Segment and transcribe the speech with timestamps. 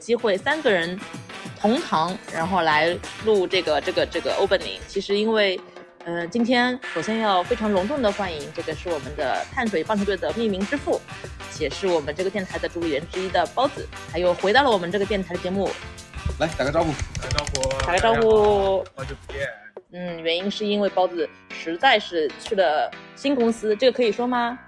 [0.00, 0.98] 机会三个人
[1.60, 4.78] 同堂，然后来录这个这个这个 opening。
[4.88, 5.60] 其实因为，
[6.04, 11.00] 呃，今天首先要非常隆重的欢迎，这个是我们的碳水棒球队的命名之父，
[11.60, 15.70] 也是我们这个电台的主理人之一的包子，还有回到了我们这个电台的节目。
[16.38, 16.90] 来打个招呼，
[17.20, 19.46] 打个招呼，打个招呼，好久不见。
[19.92, 24.58] 嗯，原因是因为包子实在是去了新公司，这个可以说吗？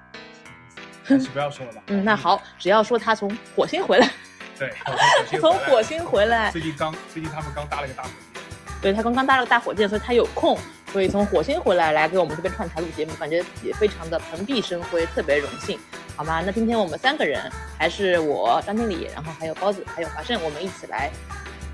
[1.05, 1.83] 还是不要说了吧。
[1.87, 4.11] 嗯，那好，只要说他从火星回来，
[4.59, 4.73] 对，
[5.41, 8.43] 从火星回来，最近刚最近他们刚搭了个大火箭，
[8.81, 10.59] 对他刚刚搭了个大火箭，所以他有空，
[10.93, 15.79] 所以从火星回来来给我们这边串台录节目，感觉也非常的蓬荜生辉，特别荣幸，
[16.17, 16.43] 好吗？
[16.45, 21.11] 那今天我们三个人，还是我张经理，然后还有包子，还有华盛，我们一起来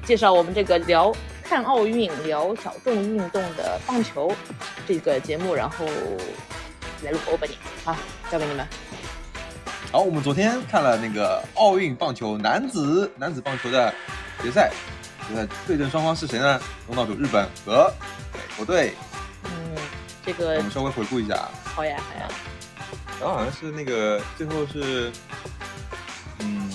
[0.05, 4.33] 介绍我们这个聊看奥运、聊小众运动的棒球
[4.87, 5.85] 这个节目，然后
[7.03, 7.97] 来录 opening，好，
[8.31, 8.67] 交给你们。
[9.91, 13.93] 好，我们昨天看了那个奥运棒球男子男子棒球的
[14.43, 14.71] 决赛，
[15.27, 16.61] 决赛对阵双方是谁呢？
[16.87, 17.91] 东道主日本和
[18.35, 18.93] 美国队。
[19.45, 19.51] 嗯，
[20.27, 21.49] 这个我们稍微回顾一下。
[21.75, 22.29] 好呀，好呀。
[23.19, 25.11] 然后好像是那个最后是，
[26.41, 26.71] 嗯，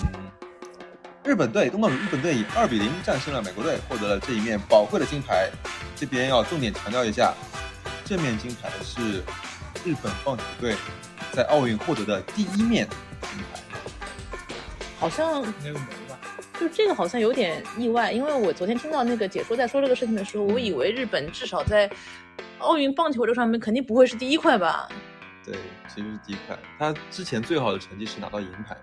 [1.23, 5.51] 日本队东道主日本队以二比零战胜了美国队，获得了这一面宝贵的金牌。
[5.95, 7.31] 这边要重点强调一下，
[8.03, 9.19] 这面金牌是
[9.85, 10.75] 日本棒球队。
[11.33, 12.87] 在奥运获得的第一面
[13.21, 13.59] 金牌，
[14.99, 16.19] 好像那个没吧？
[16.59, 21.89] 就这个好像有点意外，因为我昨天听到那个解说在说这个事情的时候，我以为日本至少在
[22.59, 24.87] 奥运棒球这上面肯定不会是第一块吧？
[25.43, 25.55] 对，
[25.87, 26.57] 其实是第一块。
[26.77, 28.77] 他之前最好的成绩是拿到银牌，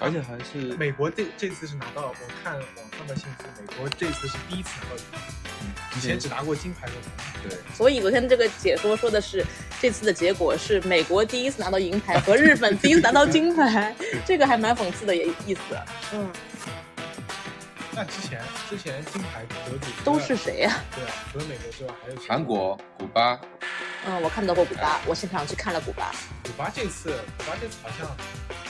[0.00, 5.20] 而且还是美国这这次是拿到，我看网上的幸福，美国这次是第一次拿到银牌。
[5.96, 7.58] 以前只拿过金牌和铜牌，对。
[7.74, 9.44] 所以昨天这个解说说的是，
[9.80, 13.94] 这次的结果是美国第一次拿到银牌和日本第一次拿到金牌，
[14.26, 15.60] 这个还蛮讽刺的也意思。
[16.12, 16.30] 嗯。
[17.96, 20.80] 那之前之前金牌得主都是谁呀？
[20.96, 23.38] 对啊，除了美国之外还有韩国、古巴。
[24.06, 26.12] 嗯，我看到过古巴，我现场去看了古巴。
[26.42, 28.16] 古巴这次，古巴这次好像，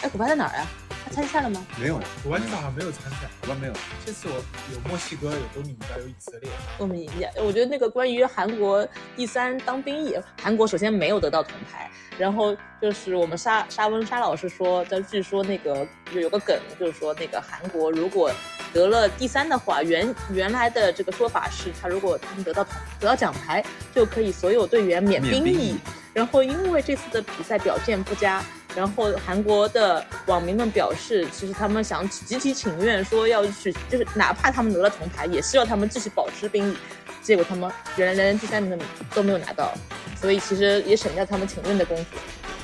[0.02, 0.66] 哎，古巴在哪儿呀？
[1.04, 1.64] 他参赛了吗？
[1.78, 3.28] 没有，我完全好像没有参赛。
[3.42, 3.72] 好吧没有。
[4.06, 4.34] 这次我
[4.72, 6.50] 有墨西哥，有多米尼加，有以色列。
[6.78, 18.30] 多米尼加，我觉得那个关于韩国第三当兵役，韩国首先没有得到铜牌，然后就是我们沙沙温沙老师说，就据说那个就有个梗，就是说那个韩国如果
[18.72, 22.64] 得了第三的话，原原来的这个说法是他如果他们得到
[22.98, 23.62] 得到奖牌，
[23.94, 25.76] 就可以所有队员免兵役。
[26.14, 28.42] 然后因为这次的比赛表现不佳，
[28.74, 36.76] 然后韩国的网民们表示，其实他们想集体请愿，说要去，就是哪怕他们得了铜牌，也希望他们继续保持兵役。
[37.20, 38.78] 结果他们原来连第三名
[39.12, 39.74] 都没有拿到，
[40.20, 42.16] 所以其实也省掉他们请愿的功夫。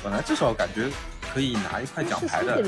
[0.03, 0.89] 本来至少感觉
[1.33, 2.63] 可以拿一块奖牌的。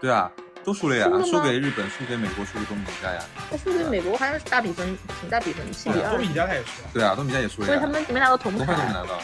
[0.00, 0.30] 对啊。
[0.64, 3.22] 都输了呀，输给日本，输给美国，输给多米尼加呀。
[3.50, 6.10] 他输给美国好像是大比分，挺大比分，七比二。
[6.10, 6.82] 多米加他也输。
[6.92, 7.66] 对啊，多米尼加也输了。
[7.66, 8.64] 所以他们没拿到铜牌。
[8.64, 9.18] 铜牌都没拿到。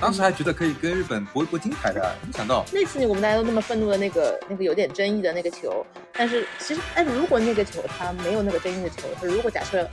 [0.00, 2.64] 当时还觉得可以跟日本搏一搏金牌的，没想到。
[2.72, 9.88] 那次我们大家都那么愤怒的那个那个有点争议的那个球，但是其实，哎，如果那个球他没有那个争议的球，他如果假设。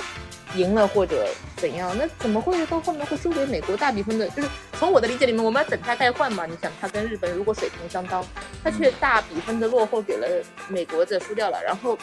[0.56, 4.30] 赢了或者怎样，那怎么会到后面会输给美国大比分的？
[4.30, 6.46] 就是从我的理解里面，我们要等他代换嘛。
[6.46, 8.24] 你想，他跟日本如果水平相当，
[8.64, 10.28] 他却大比分的落后给了
[10.68, 11.98] 美国，的输掉了，然后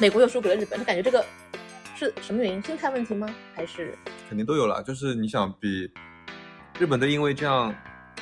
[0.00, 1.24] 美国又输给了日本，你感觉这个
[1.94, 2.60] 是什么原因？
[2.60, 3.32] 心态问题吗？
[3.54, 3.96] 还是
[4.28, 4.82] 肯定都有了。
[4.82, 5.88] 就是你想比
[6.78, 7.74] 日本队因为这样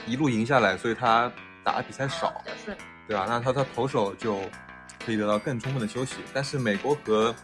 [0.07, 1.31] 一路赢下来，所以他
[1.65, 2.41] 打的比赛少，
[3.09, 3.27] 对吧？
[3.29, 4.41] 那他他投手就
[5.05, 6.15] 可以得到更充分的休息。
[6.33, 7.35] 但是美国和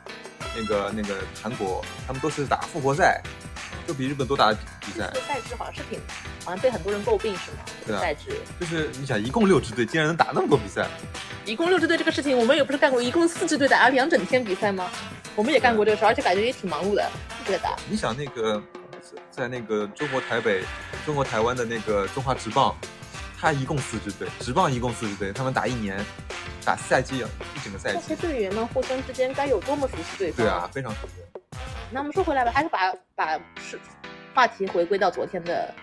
[0.56, 3.21] 那个那个韩国，他们都是打复活赛，
[3.88, 5.10] 就比日本多打比赛。
[5.26, 5.98] 赛制好像是挺，
[6.45, 7.59] 好像被很多人诟病是吗？
[7.84, 8.01] 对啊。
[8.01, 10.86] 赛制就是你想，一共六支队，竟然能打那么多比赛。
[11.45, 14.89] 一共六支队这个事情，我们也不是干过，一共四支队打两整天比赛吗？
[15.34, 17.10] 我们也干过这个事，而且感觉也挺忙碌的，
[17.41, 17.74] 一直在打。
[17.89, 18.63] 你想那个，
[19.30, 20.62] 在那个中国台北、
[21.04, 22.74] 中国台湾的那个中华职棒。
[23.42, 25.98] 他一共四支队，职棒一共四支队，他们打一年，
[26.62, 27.98] 打赛季，一整个赛季。
[28.07, 30.45] 这些队员们互相之间该有多么熟悉对方？
[30.45, 31.15] 对啊，非常熟悉。
[31.91, 33.80] 那我们说回来吧，还是把把是
[34.34, 35.74] 话题回归到昨天的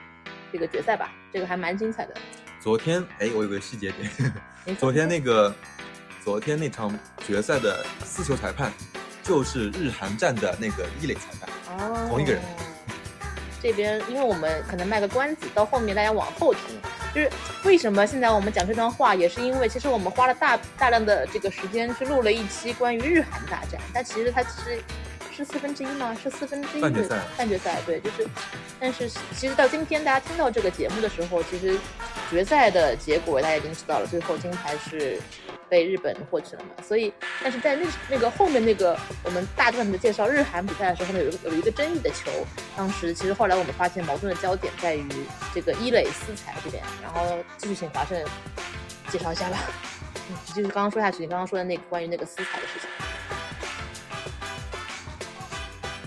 [0.54, 2.14] 这个决赛吧，这个还蛮精彩的。
[2.62, 5.52] 昨天，哎，我有个细节点，昨天那个，
[6.24, 6.96] 昨天那场
[7.26, 8.72] 决赛的四球裁判
[9.24, 12.40] 就是日韩战的那个一垒裁判，哦，同一个人。
[13.62, 16.62] 这边，因为我们可能卖个关子，到后面大家往后听。
[17.14, 17.30] 就是
[17.64, 24.80] 为什么现在我们讲这段话，也是因为其实我们花了大大量的这个时间去录了一期关于日韩大战，但其实它其实
[25.36, 26.16] 是四分之一吗？
[26.22, 28.28] 是四分之一半决赛，半决赛对，就是，
[28.80, 31.80] 但是其实到今天大家听到这个节目的时候，其实
[32.30, 35.20] 决赛的结果大家已经知道了，最后金牌是
[35.70, 36.84] 被日本获取了嘛。
[36.84, 42.32] 所以，但是在那那个后面那个我们大段的介绍日韩比赛的时候呢，有一个有一个争议的球，
[42.76, 45.08] 当时其实后来我们发现矛盾的焦点在于
[45.54, 48.24] 这个伊垒私裁这边，然后继续请华盛
[49.10, 49.58] 介绍一下吧。
[50.30, 52.90] 嗯，继续刚刚说下去，你刚刚说的那个关于那个私彩的事情。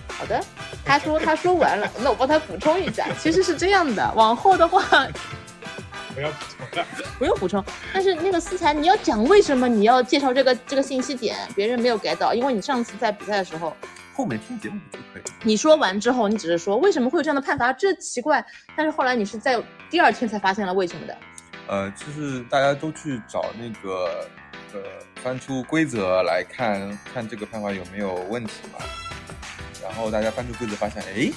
[0.07, 0.39] 好的，
[0.85, 4.81] 他说他说完了，那我帮他补充一下，其实是这样的，往后的话
[6.13, 6.29] 不要。
[7.19, 7.63] 不用补充，
[7.93, 13.75] 但是那个私裁你要讲为什么你要介绍这个这个信息点，别人没有 get 到，因为你上次在比赛的时候，
[14.13, 15.23] 后面听节目就可以。
[15.43, 18.43] 你说完之后，你只是说为什么会有这样的判罚，这奇怪，
[18.75, 21.17] 但是后来你是在第二天才发现了为什么的。
[21.67, 24.27] 呃，就是大家都去找那个
[24.73, 24.79] 呃
[25.23, 28.79] 翻出规则来看看这个判罚有没有问题嘛。
[29.83, 31.31] 然后大家翻出规则发现，哎，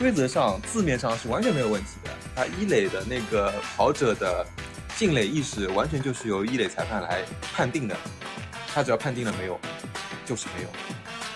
[0.00, 2.10] 规则上字面上是完全没有问题的。
[2.34, 4.46] 他一垒的那个跑者的
[4.96, 7.94] 进垒意识完全就是由一垒裁判来判定的，
[8.72, 9.60] 他只要判定了没有，
[10.24, 10.68] 就是没有，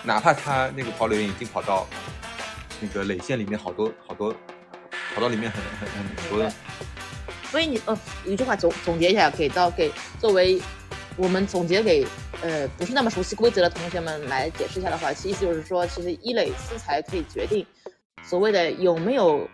[0.03, 1.85] 哪怕他那个跑垒员已经跑到
[2.81, 4.33] 那个垒线里面好多好多，
[5.13, 6.51] 跑到里面很很很很多的。
[7.51, 7.95] 所以你呃，
[8.25, 10.59] 一句话总总结一下，给到给作为
[11.17, 12.03] 我们总结给
[12.41, 17.63] 呃不是那么熟悉规则的同学们来解释一下的话，其意思就是说，其实一垒私裁可以决定
[18.27, 19.47] 所谓的有没有、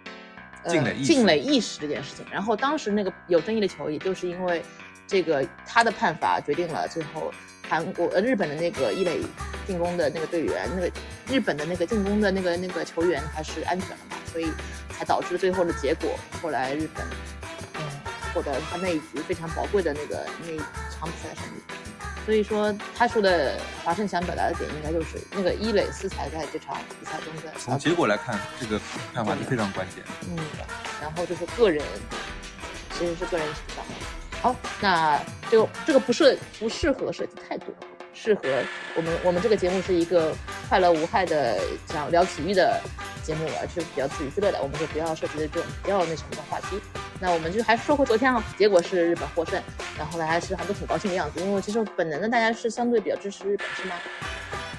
[0.64, 2.26] 呃、进垒意识进垒意识这件事情。
[2.32, 4.64] 然后当时那个有争议的球，也就是因为
[5.06, 7.34] 这个他的判罚决定了最后
[7.68, 9.20] 韩国呃日本的那个一垒
[9.68, 10.92] 进攻的那个队员，那个
[11.28, 14.48] 日本的那个进攻的那个那个球员还是安全了嘛，所以
[14.90, 16.12] 才导致最后的结果。
[16.42, 17.06] 后来日本
[17.76, 17.82] 嗯
[18.34, 21.81] 获得了他那一局非常宝贵的那个那一场比赛的胜利。
[22.26, 28.80] 所以说，他说的华盛想表达的点，应该就是那个一垒四才在这场比赛中的从结果来看，这个
[29.14, 30.04] 看法是非常关键。
[30.30, 30.38] 嗯，
[31.02, 31.84] 然后就是个人，
[32.98, 33.86] 其实是个人情况。
[34.42, 35.20] 好，那
[35.50, 37.68] 这个这个不是不适合设计太多，
[38.14, 38.42] 适合
[38.96, 40.34] 我们我们这个节目是一个
[40.70, 42.80] 快乐无害的讲聊体育的
[43.24, 46.80] 节目，而是比较自娱自乐的，我们就不要涉及的这种比较那什么的话题。
[47.22, 49.62] 那我们就还是说回昨天啊，结果是日本获胜，
[49.96, 53.96] 然后大家其实还都挺高兴的样子，因为其实本能的大家是相对比较支持日本，是吗？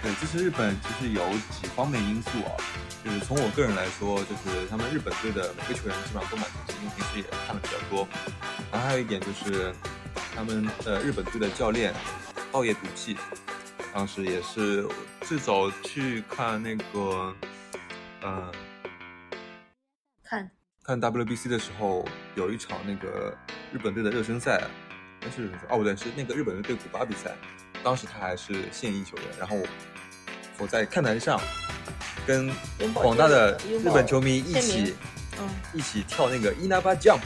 [0.03, 1.23] 对，支持日本其实有
[1.53, 2.51] 几方面因素啊，
[3.05, 8.09] 就是从我个人来说，就是他们日本队的每个球员基本上都蛮出色，因为平时也看的比较多。
[8.73, 9.73] 然后还有一点就是
[10.35, 11.95] 他们的日本队的教练
[12.51, 13.17] 奥叶笃气，
[13.95, 14.85] 当时也是
[15.21, 17.33] 最早去看那个，
[18.23, 18.51] 呃，
[20.93, 22.05] 看看 WBC 的时候，
[22.35, 23.35] 有一场那个
[23.73, 24.63] 日本队的热身赛，
[25.21, 27.31] 那是哦不对，是那个日本队对古巴比赛，
[27.83, 29.57] 当时他还是现役球员，然后
[30.59, 31.41] 我在看台上
[32.27, 32.51] 跟
[32.93, 34.95] 广大的日本球迷一起
[35.39, 37.21] 嗯，一起跳那个 Inaba Jump，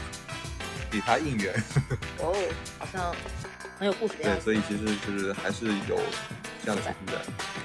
[0.89, 1.53] 给他应援。
[2.19, 2.33] 哦，
[2.79, 3.13] 好像
[3.77, 5.99] 很有故事的样对，所以其实就是还是有
[6.63, 7.13] 这样的水平在。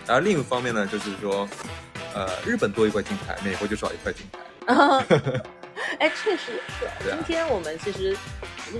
[0.06, 1.48] 然后另一方面呢，就是说，
[2.12, 4.40] 呃，日本多一块金牌，美国就少一块金牌。
[5.98, 8.16] 哎，确实也是今天我们其实，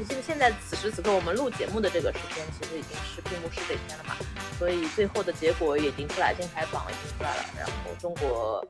[0.09, 4.17] 现现在此时此刻我们录节目的这个时间，其实已经是闭幕式这一天了嘛，
[4.59, 7.45] 所以最后的结果也已经出来，金牌榜已经出来了。
[7.59, 8.67] 然后中国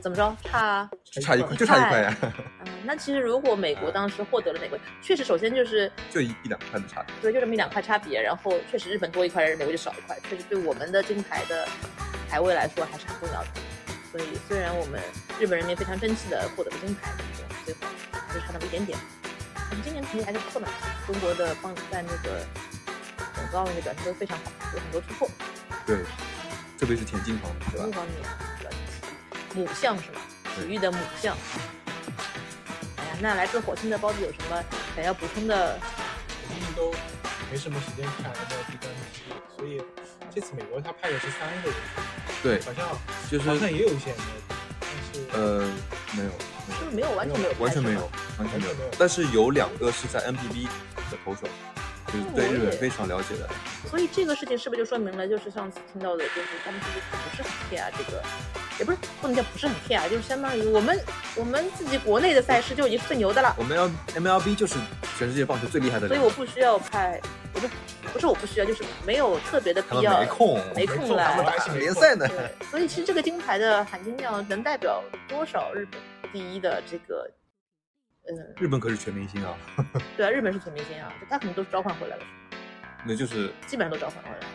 [0.00, 2.16] 怎么着，差就差一块，就差一块呀，
[2.64, 7.14] 嗯，那其实如果美国当时获得了美国，确实首先就是就一一两块的差别。
[7.20, 11.66] 对，就这么一两块差别，然后确实日本多一块，美国就少一块，确实对我们的金牌的
[12.28, 13.48] 排位来说还是很重要的。
[14.10, 15.00] 所以虽然我们
[15.40, 17.80] 日本人民非常争气的获得了金牌，但是最后
[18.12, 18.98] 还是差那么一点点。
[19.70, 20.68] 我们今年成绩还是不错的，
[21.06, 22.46] 中国的棒在那个
[23.34, 24.44] 整个奥运的表现都非常好，
[24.74, 25.28] 有很多突破。
[25.86, 25.98] 对，
[26.78, 27.86] 特别是田径方面，对吧？
[27.86, 28.14] 这方面
[29.54, 30.20] 母项是吧？
[30.54, 31.36] 体育的母项。
[32.96, 34.62] 哎呀，那来自火星的包子有什么
[34.94, 35.78] 想要补充的？
[36.48, 36.92] 最近都
[37.50, 39.82] 没什么时间看 MLB 跟 NBA，所以
[40.32, 41.76] 这次美国他派的是三个人，
[42.42, 42.98] 对，好像
[43.30, 44.20] 就是好像也有一些是
[45.32, 45.68] 呃，
[46.12, 46.30] 没有，
[46.68, 48.74] 就是没有完全没有完全没有，完全没有。
[48.98, 50.64] 但是有两个是在 NPB
[51.10, 51.42] 的投手，
[52.06, 53.48] 就是对日本非常了解的。
[53.90, 58.22] 所以这个事情是不是就说明了，就是上次听到的，就是他们其实不是很 care 这个，
[58.78, 60.98] 也不是不能叫不是很 care，就是相当于我们
[61.36, 64.76] 我们自己国内的赛事就已经是最牛的了，我们要 MLB 就是
[65.18, 67.20] 全世界棒球最厉害的，所以我不需要派，
[67.52, 67.68] 不是
[68.14, 72.24] 不是我不需要，就是没有特别的必要，没空，没空来他们打联赛呢。
[72.70, 76.00] 所以其实这个金牌的含金量能代表多少日本
[76.32, 77.28] 第一的这个，
[78.28, 79.58] 嗯，日本可是全明星啊，
[80.16, 82.22] 对啊，日本是全明星啊，他可能都是召唤回来的，
[83.04, 84.46] 那就是基本上都召唤回来了。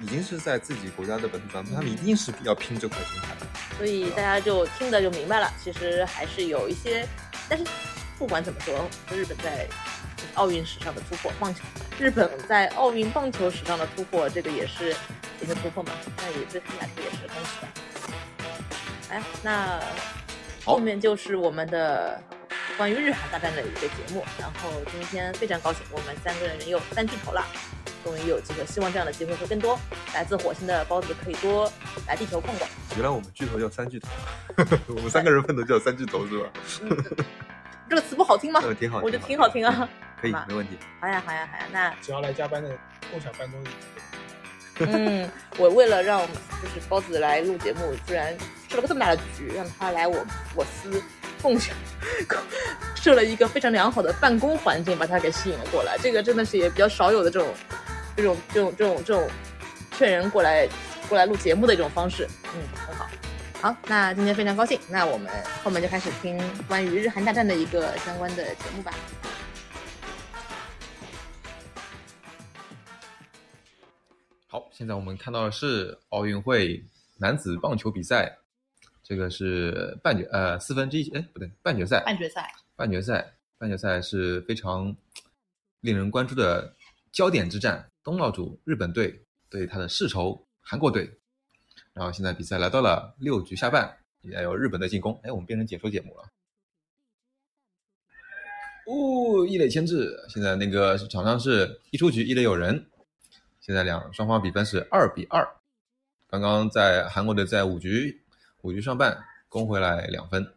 [0.00, 3.46] 已经是在自己国家的本土上，他们一定是要拼这块金牌的。
[3.76, 7.04] 所以大家就听的就明白了，其实还是有一些，
[7.48, 7.64] 但是
[8.16, 9.66] 不管怎么说，日本在
[10.34, 11.62] 奥运史上的突破，棒球
[11.98, 14.94] 日本在奥运棒球史上的突破，这个也是
[15.40, 17.68] 一个突破嘛，那也对他们来说也是恭喜的。
[19.10, 19.80] 哎，那
[20.64, 22.20] 后面就是我们的
[22.76, 27.44] 关于日韩大战的一个节目，然后今天非常高兴，我们三个人有三巨头了。
[28.04, 29.78] 终于有机会，希望这样的机会会更多。
[30.14, 31.70] 来自火星的包子可以多
[32.06, 32.70] 来地球逛逛。
[32.94, 34.08] 原来我们巨头叫三巨头，
[34.86, 36.48] 我们三个人分头叫三巨头是吧？
[36.82, 36.96] 嗯，
[37.90, 38.60] 这个词不好听吗？
[38.62, 39.88] 呃，挺好，我觉得挺好听啊。
[40.20, 40.78] 可以没问题。
[41.00, 41.66] 好呀，好呀，好呀。
[41.72, 42.70] 那只要来加班的
[43.10, 43.68] 共享办公椅。
[44.80, 46.20] 嗯，我为了让
[46.62, 48.36] 就是包子来录节目，居然
[48.68, 51.02] 设了个这么大的局，让他来我我司
[51.42, 51.74] 共享，
[52.94, 55.98] 设了一个非常良好的办公环境，把他给吸引了过来。
[55.98, 57.52] 这个真的是也比较少有的这种
[58.16, 59.28] 这种这种这种这种
[59.96, 60.68] 劝人过来
[61.08, 62.28] 过来录节目的一种方式。
[62.54, 63.08] 嗯，很好。
[63.60, 65.28] 好，那今天非常高兴，那我们
[65.64, 68.92] 后面就开始听关于日韩大战的一个相关的节目吧。
[74.50, 76.82] 好，现在我们看到的是奥运会
[77.18, 78.34] 男子棒球比赛，
[79.02, 84.96] 这个是半决呃四分之一，哎不对，半决赛，半决赛，半决赛，半决赛是非常
[85.82, 86.74] 令人关注的
[87.12, 91.10] 焦点之战，东道主日本队对他的世仇韩国队。
[91.92, 96.22] 然后现在比赛来到了六局下半，也有日本队进攻，哎，我们变成解说节目了。
[98.86, 102.82] 哦，一垒牵制，现在那个场上是一出局一垒有人，
[103.68, 105.46] 现在两双方比分是二比二。
[106.26, 108.22] 刚刚在韩国队在五局
[108.62, 110.54] 五局上半攻回来两分，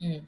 [0.00, 0.26] 嗯，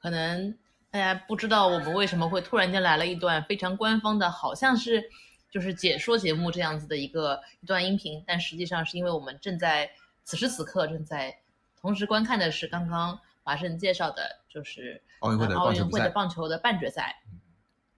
[0.00, 0.56] 可能
[0.92, 5.10] 大家不知道我们为什么会突然间来了一段非常官方的，好像是
[5.50, 9.90] 就是解说节目这样子的一个一段音频，但实际上是因为我们正在
[10.22, 11.36] 此时此刻正在
[11.80, 16.08] 同时观看的是刚刚华盛介绍的，就是奥运会的呃奥运会的。
[16.10, 17.20] 棒球的半决赛。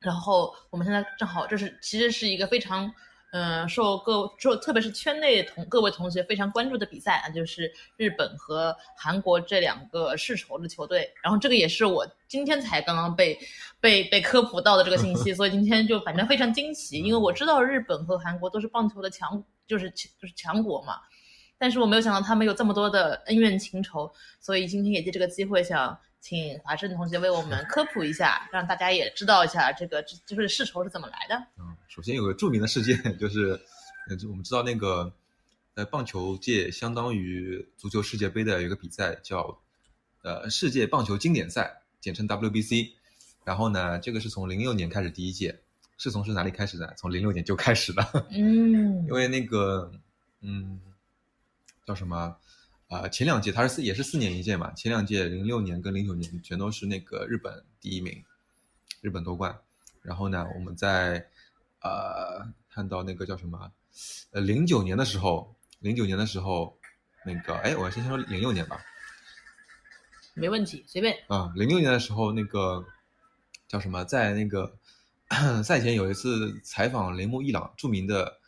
[0.00, 2.92] 然后我们现在正好，这是其实是一个非常，
[3.32, 11.12] 嗯、受各受特别是圈内同各位同学非常关注的比赛啊，就是日本和韩国这两个世仇的球队。
[11.22, 13.38] 然后这个也是我今天才刚刚被
[13.80, 20.94] 被被科普到的这个信息， 所以今天就反正非常惊奇，因为我知道日本和韩国都是棒球的强，就是就是强国嘛。
[21.58, 31.46] 但是我没有想到他们有这么多的恩怨情仇，所以今天也借这个机会想请华盛同学为我们科普一下，让大家也知道一下这个就是世仇是怎么来的。
[31.58, 33.58] 嗯，首先有个著名的事件， 就是，
[34.28, 35.12] 我们知道那个，
[35.74, 39.58] 在棒球界相当于足球世界杯的有一个比赛叫，
[40.22, 42.90] 呃，世界棒球经典赛，简称 WBC。
[43.44, 45.58] 然后呢，这个是从零六年开始第一届，
[45.96, 46.92] 是从是哪里开始的？
[46.98, 49.90] 从零六年就开始了， 嗯因为那个，
[50.42, 50.78] 嗯，
[51.86, 52.36] 叫什么？
[52.88, 58.24] 啊、前两届它是四也是四年一届嘛，前两届零六年跟零九年全都是那个日本第一名，
[59.02, 59.56] 日本夺冠。
[60.00, 61.28] 然后呢，我们在
[61.82, 63.70] 呃看到那个叫什么，
[64.30, 66.78] 呃零九年的时候，零九年的时候，
[67.26, 68.80] 那个哎，我先说零六年吧，
[70.32, 71.14] 没问题，随便。
[71.26, 72.82] 啊，零六年的时候，那个
[73.66, 74.78] 叫什么，在那个
[75.62, 78.38] 赛前有一次采访铃木一朗，著名的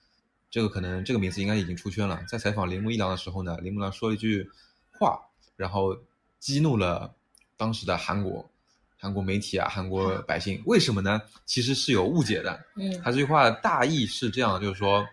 [0.50, 2.20] 这个可能这个名字应该已经出圈了。
[2.28, 4.50] 在采访铃木一郎的时候呢，铃木一郎说了一句
[4.98, 5.20] 话，
[5.56, 5.96] 然后
[6.38, 7.14] 激怒了
[7.56, 8.50] 当时的韩国
[8.98, 10.60] 韩国媒体啊，韩国百姓。
[10.66, 11.22] 为什么呢？
[11.46, 12.60] 其实是有误解的。
[12.74, 15.06] 嗯他这句话大意是这样，就是说，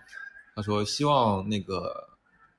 [0.56, 2.10] 他说希望那个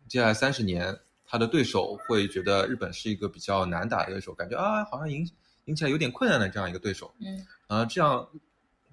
[0.07, 5.29] 接下来三十年，他的对手会觉得日本是一个比较难打的对手，感觉啊好像赢
[5.65, 7.13] 赢起来有点困难的这样一个对手。
[7.21, 8.27] 嗯啊，这样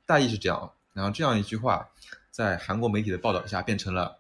[0.06, 1.88] 大意是这样，然后这样一句话，
[2.36, 4.20] 在韩国媒体的报道下变成了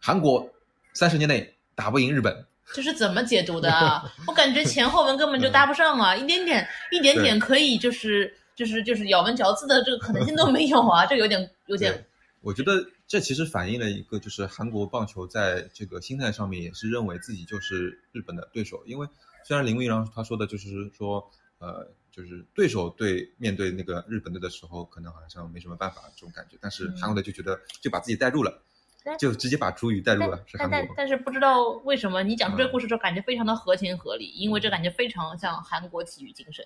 [0.00, 0.48] 韩国
[0.94, 2.46] 三十年内打不赢日本。
[2.72, 4.10] 这是怎么解读的啊？
[4.26, 12.02] 我感觉前后文根本就搭不上啊，一点点一点点可以就是就是就是咬文嚼字的这个可能性都没有啊，这有点有点，
[12.40, 18.82] 我觉得这其实反映了一个，就是韩国棒球在这个心态上面也是认为自己就是日本的对手。
[18.86, 19.06] 因为
[19.44, 28.62] 虽然铃木一郎他说的就是说，呃，就是对手对面对那个日本队的时候，可能好像没什么办法这种感觉，但是嗯韩国队就觉得就把自己带入了
[29.02, 30.94] 但，就直接把朱宇带入了，是但韩国。
[30.94, 36.62] 但但是不知道为什么你讲出这个故事之后，感觉非常的合情合理，因为这感觉非常像韩国体育精神，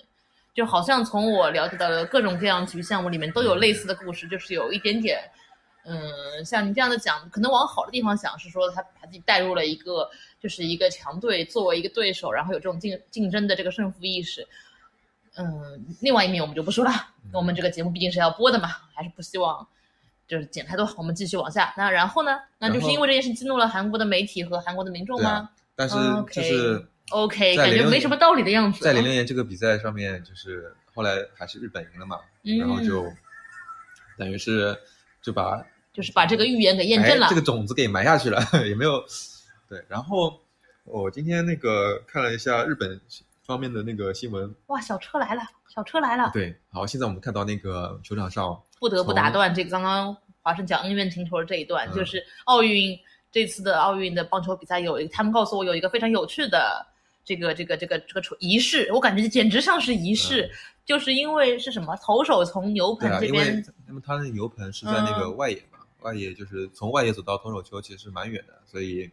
[0.52, 5.20] 就好像从我了解到的各种各样体育项目里面都有类似的故事，就是有一点点，
[5.84, 10.10] 嗯，像你这样的讲，可能往好的地方想是说他把自己带入了一个
[10.40, 14.44] 就是一个强队作为一个对手，然后有这种竞竞争的这个胜负意识。
[15.37, 16.90] 嗯，另外一面我们就不说了，
[17.33, 19.66] 我们这个节目毕竟是要播的嘛，还是不希望
[20.26, 20.88] 就是剪太多。
[20.97, 21.73] 我们继续往下。
[21.76, 22.38] 那然后呢？
[22.59, 25.50] 那就是因为这件事激怒了韩国的媒体和韩国的民众吗？
[25.75, 25.97] 但是
[26.31, 26.87] 就是。
[27.11, 28.83] OK，在感觉没什么道理的样子。
[28.83, 33.07] 在零六年这个比赛上面，就是后来还是日本赢了嘛，嗯然后就
[34.19, 34.76] 等于是
[35.23, 37.26] 就把就是把这个预言给验证了。
[37.26, 39.05] 哎这个种子给埋下去了， 也没有
[39.69, 39.81] 对。
[39.87, 40.40] 然后
[40.83, 43.00] 我今天那个看了一下日本
[43.46, 46.30] 方面的那个新闻，哇，小车来了，小车来了！
[46.32, 52.98] 对，好，现在我们看到那个球场上，不得不打断这个刚刚华盛讲恩怨情仇的这一段，嗯就是奥运
[53.30, 56.84] 这次的奥运的棒球比赛有一个，他们告诉我有一个非常有趣的
[57.24, 60.50] 这个这个这个这个仪式，我感觉简直像是仪式，
[60.84, 69.08] 就是因为是什么投手从牛棚这边为那么他的牛棚是在那个外野嘛，外野就是从外野走到投手球其实是蛮远的，所以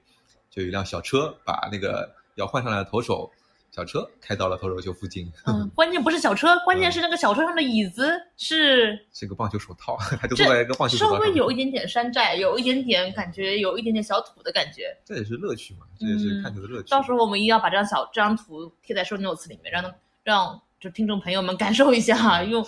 [0.49, 3.31] 就有一辆小车把那个要换上来的投手
[3.75, 14.95] 小车开到了投手球附近，嗯， 关键不是小车，关键是那个小车上的椅子是是个棒球手套，他就坐在一个棒球手稍微，有一点点山寨，有一点点感觉，有一点点小土的感觉。
[15.03, 16.89] 这也是乐趣嘛，这也是看球的乐趣。
[16.89, 22.63] 到时候我们一定要把这张小这张图贴在 show notes 里面，让让就听众朋友们感受一下， 用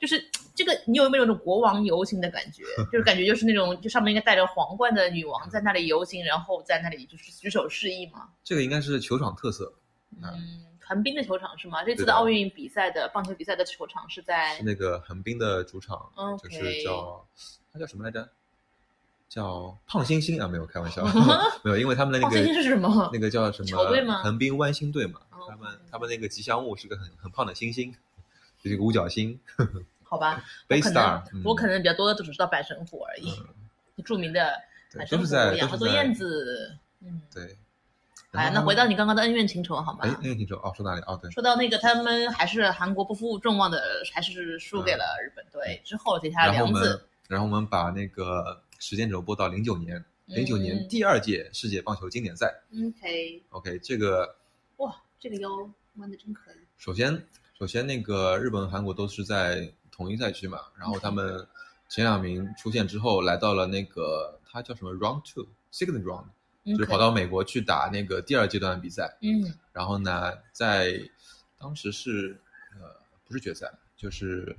[0.00, 0.22] 就是
[0.54, 2.62] 这个你有没有那种国王游行的感觉？
[2.90, 8.28] 就是感觉就是那种就上面应该戴着皇冠的女王在那里游行，然后在那里就是举手示意嘛。
[8.42, 9.70] 这个应该是球场特色，
[10.22, 11.82] 嗯，横滨的球场是吗？
[11.84, 16.10] 这次的的奥运比赛的棒球比赛的球场是在是那个横滨的主场
[16.42, 17.26] 就是叫
[17.72, 18.28] 它叫什么来着？
[19.28, 21.04] 叫胖星星啊，没有开玩笑，
[21.64, 23.10] 没有，因为他们的那个些是什么？
[23.12, 27.92] 那个叫什么球队吗横滨湾星队嘛，哦他们他们那个吉祥物是个很很胖的星星，
[28.62, 29.38] 就是一个五角星
[30.04, 33.32] 好吧，我 Bay 可能 Star，嗯我可能比较多的就只知道百神虎而已，
[34.04, 34.52] 著名的
[34.92, 36.78] 对，阪神虎都是在养都是在了多燕子。
[37.00, 37.58] 嗯，对。
[38.32, 40.00] 哎，那回到你刚刚的恩怨情仇好吗？
[40.02, 41.00] 哎，恩怨情仇哦，说哪里？
[41.02, 43.80] 哦，对，说到那个，他们还是韩国不负众望的，
[44.12, 45.80] 还是输给了日本队。
[45.84, 52.52] 之后接下来嗯然后我们梁子，然后我们把那个时间轴拨到零九年，零九年嗯第二届世界棒球经典赛。
[52.94, 54.36] OK，OK，这个
[54.76, 55.48] 哇，这个腰
[55.96, 56.56] 弯的真可以。
[56.76, 57.26] 首先，
[57.58, 61.46] 首先那个日本、韩国都是在同一赛区嘛，然后他们
[61.88, 66.24] 前两名出现之后，来到了那个它叫什么 Round Two，Second Round，
[66.66, 69.16] 就是跑到美国去打那个第二阶段的比赛。
[69.20, 70.98] 嗯然后呢，在
[71.58, 72.40] 当时是
[72.74, 72.88] 呃
[73.26, 74.56] 不是决赛，就是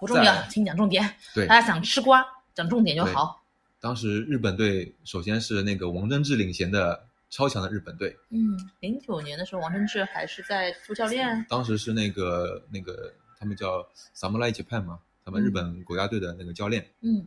[0.00, 1.14] 不重要，在请讲重点。
[1.34, 3.42] 对大家想吃瓜，讲重点就好。
[3.80, 11.44] 当时日本队首先是那个王贞治领衔的超强的日本队，嗯，零九年的时候，王贞治还是在做教练。
[11.48, 17.26] 当时是那个那个他们叫 Samurai Japan 嘛，他们日本国家队的那个教练，嗯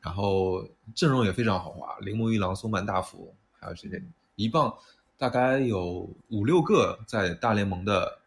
[0.00, 4.02] 然后阵容也非常豪华，铃木一郎、松坂大辅，还有谁谁，
[4.36, 4.74] 一棒
[5.18, 8.18] 大概有五六个在大联盟的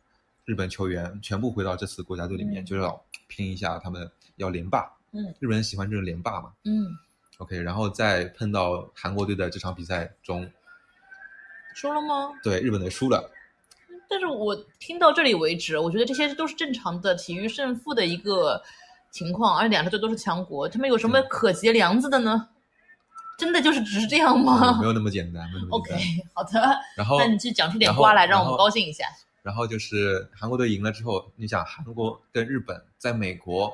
[0.45, 6.53] 日本球员全部回到这次国家队里面，嗯就要拼一下他们要连霸，嗯日本人喜欢这种连霸嘛。
[6.65, 6.85] 嗯
[7.39, 10.47] ，OK，然后再碰到韩国队的这场比赛中，
[11.73, 12.31] 输了吗？
[12.43, 13.31] 对日本队输了，
[14.07, 18.61] 但是我听到这里为止，我觉得这些都是正常的体育胜负的一个
[19.13, 22.49] 情况，而两个队都是强国，他们有什么可结梁子的呢？
[23.37, 25.91] 真的就是只是这样吗没有那么简单，？OK，
[26.33, 29.05] 好的， 然后那你去讲出点瓜来，让我们高兴一下。
[29.41, 33.71] 然后就是韩国队赢了之后，你想韩国跟日本在美国，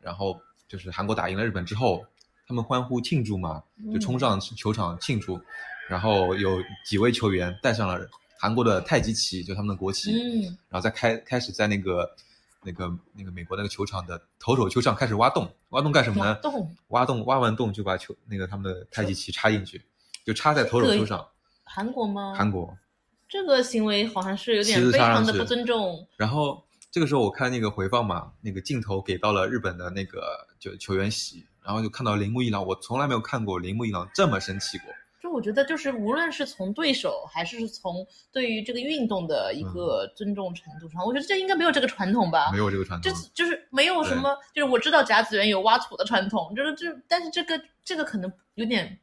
[0.00, 2.04] 然后就是韩国打赢了日本之后，
[2.46, 5.40] 他们欢呼庆祝嘛，就冲上球场庆祝，
[5.88, 8.06] 然后有几位球员带上了
[8.38, 12.10] 韩国的太极旗，就他们的国旗，嗯然后再开开始在那个
[12.62, 16.34] 那个那个美国那个球场的投手球场开始挖洞，挖洞干什么呢？
[16.42, 19.84] 洞挖洞挖完洞就把球那个他们的太极旗插进去，
[20.24, 21.26] 就插在投手球上。
[21.64, 22.34] 韩国吗？
[22.36, 22.76] 韩国，
[23.28, 26.06] 这个行为好像是有点非常的不尊重。
[26.16, 34.92] 然后这个时候我看那个回放嘛，那个镜头给到了日本的那个就球员席，然后就看到铃木一郎，我从来没有看过铃木一郎这么生气过。
[35.26, 42.58] 就我觉得，就是无论是从对手，还是从对于这个运动的一个尊重程度上，我觉得这应该没有这个传统吧没。
[42.58, 49.00] 有这个传统，就是没有什么，就是我知道甲子园有挖土的传统，就是这，但是这个这个可能有点，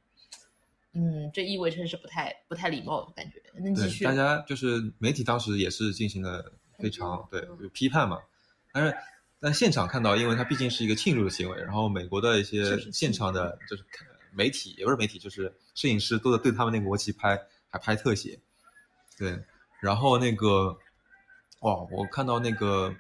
[0.94, 3.42] 嗯，这意味着是不太不太礼貌的感觉。
[3.60, 8.18] 那继续，大家就是媒体当时也是进行了非常对有批判嘛，
[8.72, 8.96] 但是
[9.42, 18.40] 但现场看到，因为它毕竟是一个庆祝的行为，然后美国的一些现场的就是看媒体也不是媒体，就是摄影师都在对他们那个国旗拍，还拍特写，
[19.18, 19.40] 对，
[19.82, 20.78] 然后那个
[21.62, 22.94] 哇，我看到那个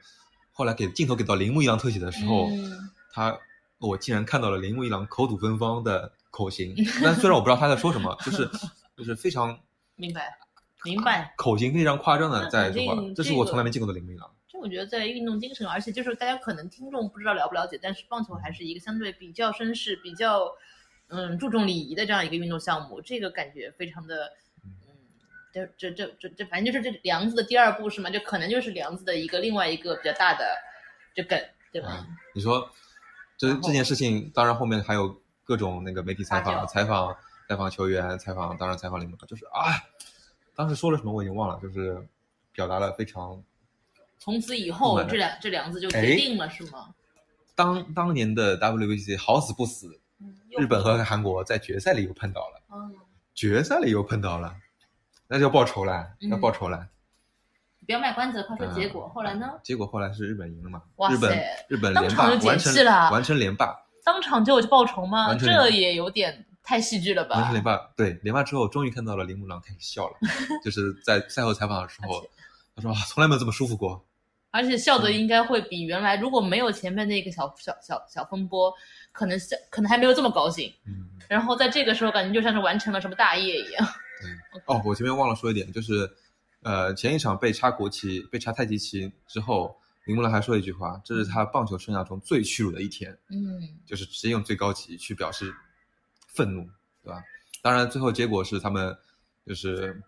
[0.51, 3.37] 后来给镜头给到铃木一郎特写的时候，嗯他
[3.79, 8.49] 我竟然看到了铃木一郎口吐芬芳的口型， 但虽然我不知道他在说什么，就是
[8.97, 9.59] 就是非常
[9.95, 10.35] 明白
[10.83, 11.33] 明白。
[11.37, 14.29] 口型非常夸张的在说话这是我从来没见过的铃木一郎。
[14.47, 20.51] 这我觉得在运动精神，而且就是大家可能听众不知道了不了解，但是棒球还是一个相对比较绅士、比较
[21.13, 24.71] 嗯注重礼仪的这样一个运动项目，这个感觉非常的嗯，
[25.53, 28.09] 这这这这这反正就是这梁子的第二步是吗？
[28.09, 30.45] 这可能就是梁子的一个另外一个比较大的
[31.13, 31.39] 这梗，
[31.71, 32.05] 对吧？
[32.33, 32.67] 你说
[33.37, 37.15] 这这件事情，当然后面还有各种那个媒体采访、采访、
[37.47, 39.77] 采访球员、采访，当然采访林梦龙，就是啊，
[40.55, 42.03] 当时说了什么我已经忘了，就是
[42.53, 43.43] 表达了非常
[44.19, 46.93] 从此以后这两这两个字就哎决定了，是吗？
[47.55, 49.99] 当当年的 WBC 好死不死，嗯
[50.57, 52.95] 日本和韩国在决赛里又碰到了，嗯，
[53.33, 54.55] 决赛里又碰到了，
[55.27, 56.87] 那就要报仇了，嗯要报仇了。
[57.85, 59.05] 不要卖关子，快说结果。
[59.05, 59.59] 嗯后来呢？
[59.61, 60.81] 结果后来是日本赢了嘛？
[60.95, 65.35] 哇塞日本日本连当场就解霸完成气了完成连霸，当场就就报仇吗？
[65.35, 67.35] 这也有点太戏剧了吧？
[67.35, 67.75] 完成连霸。
[67.97, 70.15] 对，连霸之后终于看到了铃木朗开始笑了，
[70.63, 72.25] 就是在赛后采访的时候，
[72.75, 74.05] 他说啊，从来没有这么舒服过。
[74.51, 78.71] 而且笑的嗯应该会比原来如果没有前面那个小小小小风波，
[79.13, 80.73] 可能笑可能还没有这么高兴。
[80.85, 83.87] 嗯，然后在这个时候，感觉就像是完成了什么大业一样。
[84.51, 84.61] 对。
[84.65, 86.11] 哦，我前面忘了说一点，就是
[86.63, 93.17] 呃，前一场被插国旗、被插太极旗之后，铃木兰还说了一句话，这是他棒球生涯中最屈辱的一天。
[93.29, 95.53] 嗯，就是直接用最高级去表示
[96.27, 96.67] 愤怒，
[97.03, 97.23] 对吧？
[97.61, 98.97] 当然，最后结果是他们
[99.45, 100.01] 就是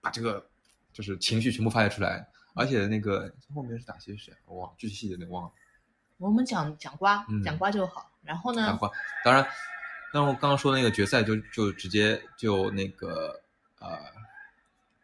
[0.00, 0.44] 把这个
[0.92, 5.52] 就是情绪全部发泄出来，而且那个后面是打些谁啊，我忘了具体细节有点忘了。
[6.18, 8.10] 我们讲讲瓜嗯，讲瓜就好。
[8.24, 8.78] 然后呢？
[9.24, 9.46] 当然，
[10.12, 13.40] 当我刚刚说的那个决赛就就直接就那个
[13.78, 13.98] 呃，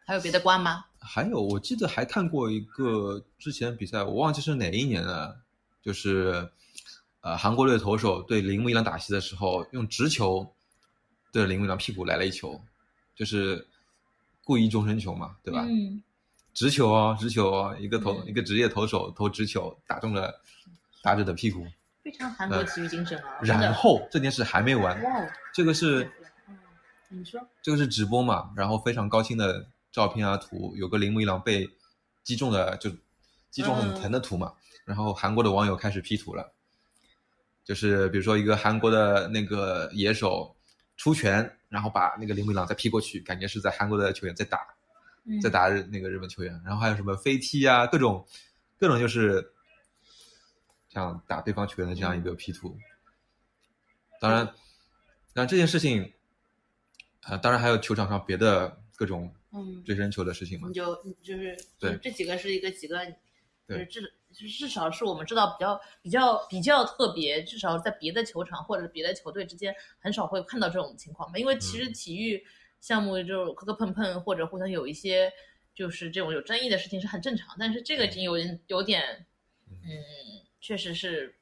[0.05, 0.85] 还有别的瓜吗？
[0.99, 5.39] 还有我记得还看过一个之前比赛，我忘记是哪一年了，
[5.81, 6.49] 就是
[7.21, 10.53] 呃韩国队投手对铃木一郎打席的时候，用直球
[11.31, 12.61] 对着铃木一郎屁股来了一球，
[13.15, 13.67] 就是
[14.43, 15.65] 故意终身球嘛，对吧？
[15.67, 16.01] 嗯，
[16.53, 20.41] 直球哦，直球哦，一个投、嗯一个职业投手投直球打中了
[21.01, 21.65] 打者的屁股，
[22.03, 23.39] 非常韩国体育精神啊。
[23.41, 26.09] 然后这件事还没完，哇哦，这个是
[26.47, 26.57] 嗯，
[27.09, 31.69] 你说，这个是直播嘛，然后非常高清的照片啊图，有个铃木一郎被
[32.23, 32.89] 击中的就
[33.49, 34.53] 击中很疼的图嘛，
[34.85, 36.53] 然后韩国的网友开始 P 图了，
[37.63, 40.55] 就是比如说一个韩国的那个野手
[40.97, 44.59] 出拳，然后把那个铃木一郎再劈过去，感觉是在韩国的球员在打，
[45.25, 48.25] 嗯在打日那个日本球员，然后还有什么飞踢啊，各种
[48.79, 49.53] 各种就是
[50.93, 52.77] 像打对方球员的这样一个 P 图。
[54.19, 54.53] 当然，
[55.33, 56.13] 那这件事情，
[57.23, 60.73] 呃，当然还有球场上别的各种嗯，追身球的事情嘛你。
[60.73, 63.13] 就就是对这几个是一个几个，就
[63.67, 71.37] 对是至至少是我们知道比较比较比较特别，至少在别的球场或者别的球队之间很少会看到这种情况吧。
[71.39, 72.45] 因为其实嗯体育
[72.79, 75.31] 项目就是磕磕碰碰或者互相有一些
[75.73, 79.25] 就是这种有争议的事情是很正常，但是这个已经有点有点，
[79.69, 79.87] 嗯，
[80.61, 81.35] 确实是。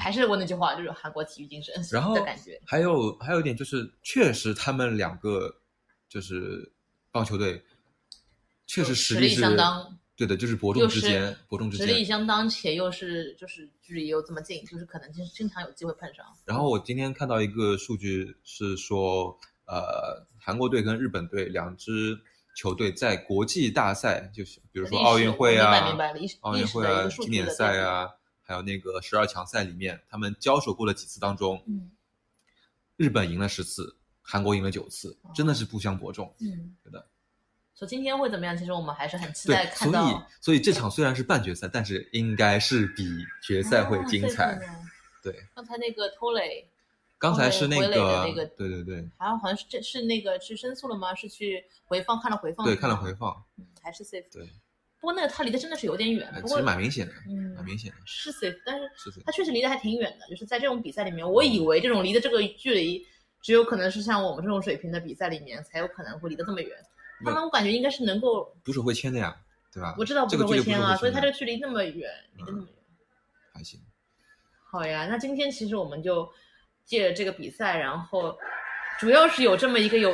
[0.00, 2.56] 还是我那句话，就是韩国体育精神然后的感觉。
[2.64, 5.52] 还有还有一点就是，确实他们两个
[6.08, 6.70] 就是
[7.10, 7.60] 棒球队，
[8.64, 12.04] 确实实力力相当，对的，就是伯仲之间，伯仲之间实力。
[12.04, 16.24] 相当，且又是就是距离又这么近，就是可能经经常有机会碰上。
[16.44, 22.16] 然后我今天看到一个数据是说，呃，韩国队跟日本队两支
[22.58, 28.10] 球队在国际大赛，就是比如说奥运会啊、明白明白奥运会啊、经典赛啊，
[28.42, 31.92] 还有那个十二强赛里面，他们交手过的几次当中，嗯
[32.96, 36.34] 日本赢了十次，韩国赢了九次，真的是不相伯仲。
[36.40, 37.06] 嗯，对的。
[37.76, 38.58] 所以今天会怎么样？
[38.58, 44.54] 其实我们还是很期待对，所以看到所以这场虽然是半决赛，但是应该是比决赛会精彩。
[44.54, 44.58] 啊。
[45.22, 46.68] 对对，刚才那个偷垒，
[47.18, 51.14] 刚才是那个，那个对对对好像好像是这是那个去申诉了吗？
[51.14, 52.64] 是去回放看了回放？
[52.64, 54.24] 对，看了回，放，嗯，还是 safe。
[54.32, 54.44] 对，
[55.00, 58.88] 不过那个他离得真的是有点远，不过实蛮明显的，嗯蛮明显的，是 safe，但是
[59.26, 63.04] 他确实离得还挺远的，就是在这种比赛里面，我以为这种离的这个距离，
[63.42, 66.70] 只有可能是像我们这种水平的比赛里面才有可能会离得这么远。
[67.24, 69.36] 他们我感觉应该是能够，不是会签的呀，
[69.72, 69.96] 对吧？
[69.98, 72.74] 我知道不这个距离会签啊，所以他这这个距离那么远，离得那么远。
[73.52, 73.80] 还行。
[74.70, 76.30] 好呀，那今天其实我们就
[76.88, 78.36] 借着这个比赛，然后
[78.98, 80.12] 主要是有这么一个有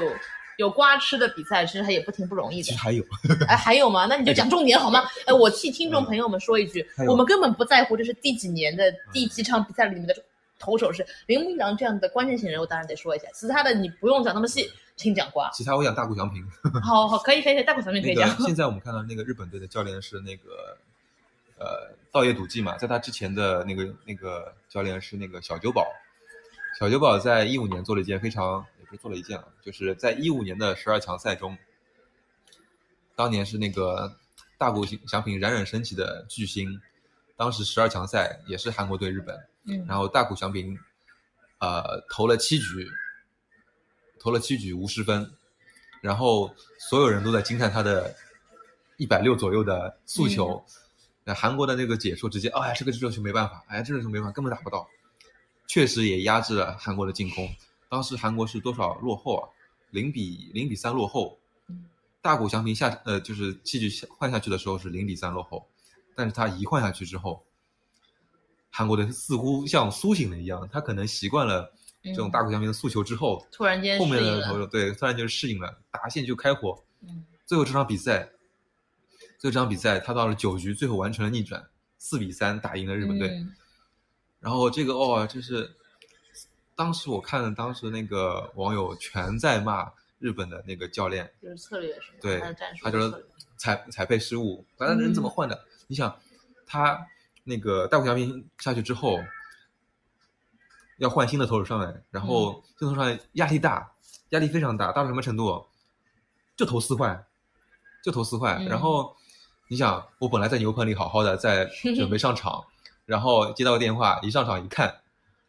[0.57, 2.79] 有瓜吃的比赛，其实它也不挺不容易的其实。
[2.79, 3.05] 还有，
[3.49, 4.07] 哎，还有吗？
[4.07, 5.05] 那你就讲重点好吗？
[5.25, 10.15] 哎，我替听众朋友们说一句我们根本不在乎这是第几年的第几场比赛里面的
[10.59, 13.29] 投手是铃木一郎这样的关键性人物，当然得说一下。
[13.33, 15.49] 其他的你不用讲那么细，请讲瓜。
[15.51, 16.45] 其他我讲大谷翔平。
[16.83, 18.29] 好好，可以可以，大谷翔平可以讲。
[18.37, 20.77] 个现在我们看到那个日本队的教练是那个
[21.59, 25.87] 呃道业笃纪嘛，在他之前的那个那个教练是那个小久保。
[26.79, 31.57] 小酒保在一五年做了一件非常也不是做了一件啊，就是在一五年的十二强赛中，
[33.15, 34.17] 当年是那个
[34.59, 36.81] 大谷翔平冉冉升起的巨星，
[37.37, 39.87] 当时十二强赛也是韩国对日本，嗯。
[39.87, 40.77] 然后大谷翔平，
[41.59, 42.91] 呃，投了七局，
[44.19, 45.31] 投了七局无失分，
[46.01, 48.15] 然后所有人都在惊叹他的
[48.97, 50.65] 一百六左右的速球，
[51.23, 54.89] 那韩国的那个解说直接，哎呀，这个热球没办法，哎呀，这个球没办法，根本打不到，
[55.67, 57.49] 确实也压制了韩国的进攻。
[57.89, 59.49] 当时韩国是多少落后啊？
[59.91, 61.39] 零比零比三落后。
[61.69, 61.85] 嗯
[62.25, 65.69] 大谷翔平下呃就是器具下换下去的时候是零比三落后，
[66.15, 67.45] 但是他一换下去之后，
[68.71, 71.71] 韩国队似乎像苏醒了一样，他可能习惯了
[72.03, 76.83] 这种嗯大谷翔平的诉求之后，突然间后面的投手对突然就适应了，打线就开火。
[77.03, 78.27] 嗯最后这场比赛，
[79.39, 81.63] 最后这场比赛他到了九局，最后完成了逆转，
[81.99, 83.29] 四比三打赢了日本队。
[83.29, 83.55] 嗯
[84.45, 85.75] 然后这个哦，就是
[86.77, 92.19] 当时我看当时那个网友全在骂日本的那个教练，就是策略是吗？
[92.21, 92.41] 对
[92.83, 93.25] 他就是策略
[93.57, 95.59] 裁裁配失误，反正人怎么换的？
[95.87, 96.15] 你想，
[96.67, 97.07] 他
[97.43, 99.19] 那个大谷翔平下去之后，
[100.99, 103.91] 要换新的投手上来，然后这投手上来压力大，
[104.29, 105.65] 压力非常大，大到什么程度？
[106.55, 107.25] 就投四坏，
[108.05, 108.59] 就投四坏。
[108.61, 109.17] 嗯然后
[109.69, 111.65] 你想，我本来在牛棚里好好的在
[111.97, 112.63] 准备上场，
[113.07, 115.01] 然后接到个电话，一上场一看，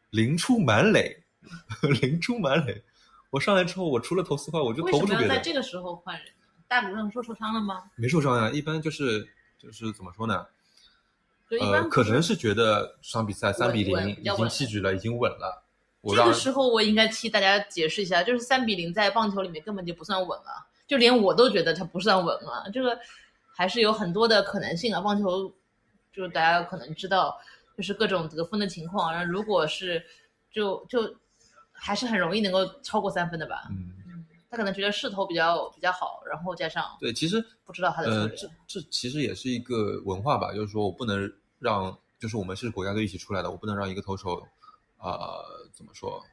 [0.09, 1.23] 零出满垒，
[2.01, 2.83] 零出满垒。
[3.29, 5.33] 我上来之后，我除了投四块，我就为什么投不出别的。
[5.33, 6.25] 要在这个时候换人？
[6.67, 7.83] 大谷上说受伤了吗？
[7.95, 9.27] 没受伤呀，一般就是
[9.59, 10.45] 就是怎么说呢？
[11.49, 15.63] 就一般呃，不可能是觉得这场比赛三比零已经弃局了，已经稳了。
[16.15, 22.69] 这个时候我应该替大家解释一下，就是三比零在棒球里面根本就不算稳了，就连我都觉得它不算稳了。
[22.73, 22.97] 这个
[23.55, 25.01] 还是有很多的可能性啊。
[25.01, 25.53] 棒球
[26.15, 27.37] 就是大家可能知道，
[27.75, 30.03] 就是各种得分的情况，然后如果是
[30.51, 31.13] 就就
[31.73, 33.67] 还是很容易能够超过三分的吧。
[33.69, 38.35] 嗯，嗯，他可能觉得势头比较比较好，然后加上对，其实不知道他的策呃，略。
[38.37, 44.47] 这这其实也是一个文化吧，就是说我不能让，就是我们是国家队一起出来的，我不能让一个投手，
[44.99, 46.23] 呃，怎么说，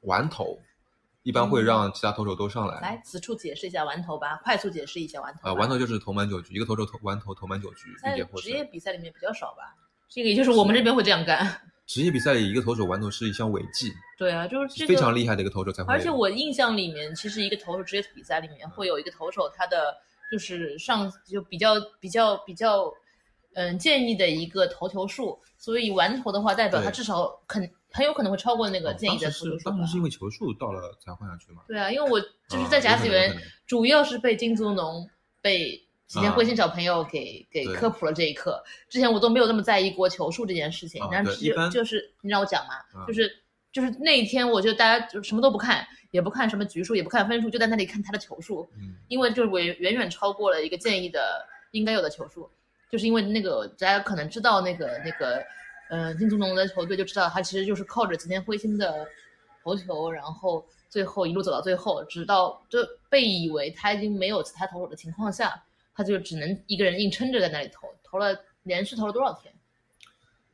[0.00, 0.58] 玩投，
[1.26, 2.78] 一般会嗯让其他投手都上来。
[2.80, 5.50] 来，此处解释一下完投吧，快速解释一下完投吧。
[5.50, 8.68] 啊、完投就是投满九局，一个投手投完投投满九局，并在职业胜。
[8.70, 9.74] 比赛里面比较少吧，
[10.08, 11.44] 这个也就是我们这边会这样干。
[11.84, 15.92] 职业比赛里一个投手完投是一项违纪，对啊，就是这个非常厉害的一个投手才会。
[15.92, 19.96] 而且我印象里面，其实一个投手职业比赛里面会有一个投手，他的
[20.30, 22.92] 就是上就比较比较比较，
[23.54, 31.62] 嗯，建议的一个投球数，所以完投的话，代表他至少肯很有可能会超过那个哦建议的球数吧当时是因为球数到了才换下去嘛。
[31.66, 33.34] 对啊，因为我就是啊在甲子园
[33.66, 35.08] 主要是被金足农、
[35.40, 35.70] 被
[36.06, 38.62] 吉田啊辉心小朋友给、给科普了这一课。
[38.88, 43.30] 之前我都没有那么在意过球数这件事情，啊但是就就是你让我讲嘛，啊就是
[43.72, 52.48] 就是那一天，我就大家就什么都不看，也不看什么局数，也不看分数，就在那里看他的球数，嗯，因为就是我远远超过了一个建议的应该有的球数，
[52.90, 55.42] 就是因为那个大家可能知道那个那个，
[55.88, 59.06] 呃，金足农的球队就知道他其实就是靠着吉田辉心的
[59.62, 65.62] 投球，然后最后一路走到最后，直到就被以为他已经没有其他投手的情况下，
[65.94, 69.52] 他就只能一个人硬撑着在那里投，投了连续投了多少天？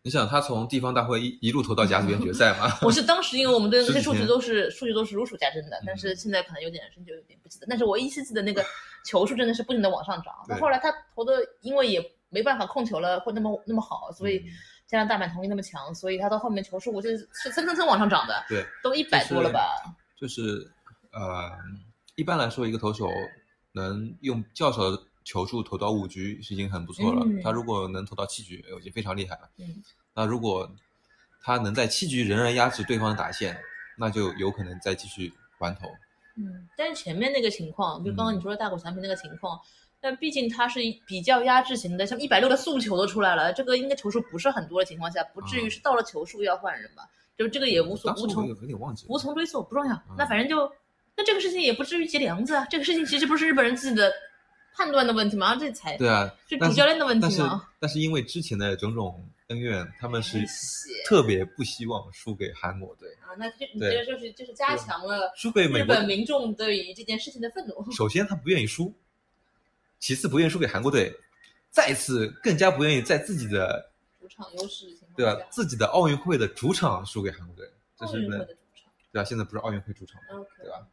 [0.04, 2.66] 你想他从地方大会一一路投到甲子园决赛吗？
[2.82, 7.66] 我是当时因为我们对那些数据都是数据都是如数家珍的，但嗯是现在可能有点深就有点不记得。
[7.70, 8.64] 但是我依稀记得那个
[9.04, 10.34] 球数真的是不停的往上涨。
[10.48, 14.50] 对后来他投的因为也没办法控球了，会那么那么好，所以嗯
[14.92, 19.59] 加上大阪同力那么强，所以他到后面球数我记得是蹭蹭蹭往上涨的，对，都一百多了吧？
[20.20, 20.70] 就是
[21.12, 21.50] 呃，
[22.14, 23.09] 一般来说，一个投手
[23.72, 27.22] 能用较少的球数投到五局是已经很不错了。
[27.24, 29.48] 嗯他如果能投到七局，已经非常厉害了。
[29.57, 30.70] 嗯，那如果
[31.40, 33.59] 他能在七局仍然压制对方的打线，
[33.96, 35.88] 那就有可能再继续完投。
[36.37, 39.59] 嗯，但是前面那个情况，就刚刚你嗯说的大谷翔平那个情况，
[40.02, 47.08] 但毕竟他是比较压制型的，像一百六的速球都出来了，这个应该球数不是很多的情况下，不至于啊是到了球数要换人吧？
[47.38, 48.48] 就这个也无所无从
[49.08, 49.94] 无从追溯，不重要。
[49.94, 50.70] 嗯那反正就，
[51.16, 52.66] 那这个事情也不至于结梁子啊。
[52.68, 54.12] 这个事情其实不是日本人自己的
[54.76, 55.54] 判断的问题吗？
[55.54, 57.68] 这才对啊，是主教练的问但是题吗？
[57.78, 60.44] 但是因为之前的种种恩怨，他们是
[61.06, 65.94] 特别不希望输给韩国队，啊，那就你觉得就是就是加强了输给美国。
[65.94, 67.90] 日本民众对于这件事情的愤怒。
[67.92, 68.92] 首先他不愿意输，
[70.02, 71.16] 其次不愿意输给韩国队，
[71.70, 73.88] 再次更加不愿意在自己的
[74.20, 78.44] 主场优势情况对吧，自己的奥运会的主场输给韩国队，这是的。
[79.12, 79.24] 对吧？
[79.24, 80.20] 现在不是奥运会主场
[80.58, 80.84] 对吧？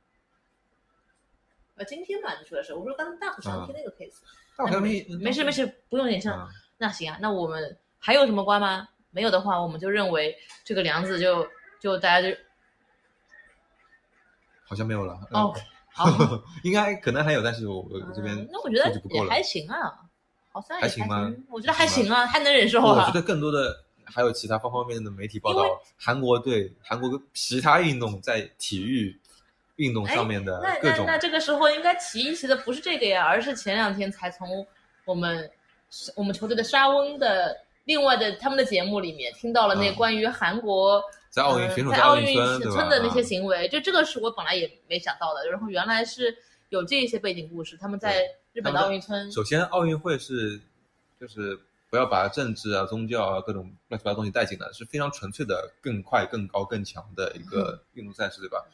[1.78, 4.20] 呃，今天吧，你说的是，我说刚刚大虎翔平那个 case，、
[4.56, 6.38] 大那没没事没事，不用联想。
[6.38, 8.88] 啊，那行啊，那我们还有什么瓜吗？
[9.10, 12.38] 没有的话，我们就认为这个梁子就就大家就
[14.66, 15.20] 好像没有了。
[15.32, 15.62] 嗯 OK
[16.08, 16.42] 好。
[16.64, 19.42] 应该可能还有，但是我我这边嗯那我觉得也还。
[19.44, 19.92] 行啊，
[20.52, 23.12] 好像也还行吗我觉得还行啊，还能忍受啊我觉。
[23.14, 25.64] 得更多的还有其他方方面面的媒体报道，
[25.98, 29.18] 韩国队、韩国其他运动在体育
[29.78, 34.66] 运动上面的那各种那那这个时候应该提一提的不是这个呀，而是前两天才从
[35.06, 35.50] 我们
[36.16, 41.02] 我们球队的沙翁的另外的他们的节目里面听到了那嗯关于韩国。
[41.30, 42.62] 在奥运呃选手奥在奥运村？
[42.72, 45.50] 村的那些啊行为，就这个是我本来也没想到的。
[45.50, 46.36] 然后原来是
[46.70, 50.60] 有这些背景故事，他们在日本的奥运村，首先，奥运会是
[51.20, 58.66] 就是不要把政治啊、宗教啊各种乱七八糟东西带进来，是非常纯粹的、更快、更高、更强的一个运动赛事，对吧？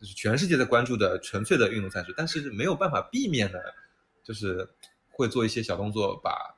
[0.00, 3.74] 就是全世界在关注的纯粹的运动赛事，但是没有办法避免的，
[4.22, 4.68] 就是
[5.10, 6.53] 会做一些小动作，把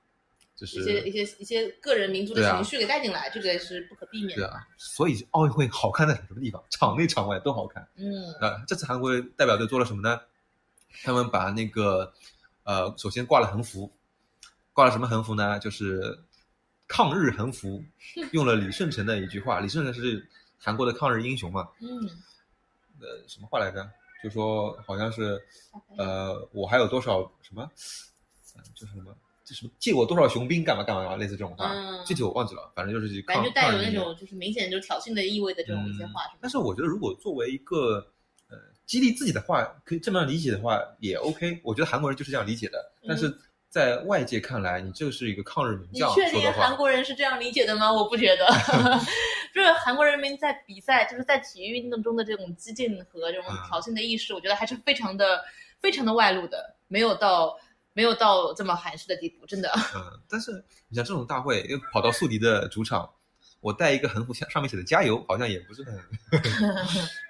[0.56, 4.46] 就是一些一些一些个人民族的情绪给带进来，这个是不可避免的。
[4.46, 6.62] 对啊，所以奥运会好看在什么地方？
[6.70, 7.86] 场内场外都好看。
[7.96, 10.18] 嗯啊，这次韩国代表队做了什么呢？
[11.02, 12.10] 他们把那个
[12.64, 13.92] 呃，首先挂了横幅，
[14.72, 15.58] 挂了什么横幅呢？
[15.58, 16.18] 就是
[16.88, 17.84] 抗日横幅，
[18.32, 19.60] 用了李舜臣的一句话。
[19.60, 20.26] 李舜臣是
[20.58, 21.68] 韩国的抗日英雄嘛？
[21.82, 21.88] 嗯，
[22.98, 23.86] 呃，什么话来着？
[24.24, 25.38] 就说好像是
[25.98, 27.70] 呃，我还有多少什么，
[28.56, 29.14] 呃就是什么。
[29.46, 38.04] 这什么借我多少雄兵干嘛干嘛干嘛，类似这种话，嗯具体我忘记了，反正就是抗感觉带有那种就是明显就是挑衅的意味的这种一些话，嗯但是我觉得，如果作为一个
[38.50, 41.61] 呃激励自己的话，可以这么样理解的话，也 OK。
[41.62, 42.92] 我觉得韩国人就是这样理解的。
[43.06, 43.32] 但是
[43.68, 47.92] 在外界看来，你这是一个抗日名将你将确定韩国人是这样理解的吗？
[47.92, 48.46] 我不觉得，
[49.54, 55.44] 就是韩国人民在比赛，就是在体育运动中的这种激进和这种嗯挑衅的意识，我觉得还是非常的、
[55.80, 57.56] 非常的外露的，没有到
[57.96, 59.72] 没有到这么含蓄的地步，真的。
[59.94, 63.11] 嗯，但是你像这种大会，又跑到宿敌的主场，
[63.61, 65.98] 我带一个横幅，上上面写的“加油”，好像也不是很，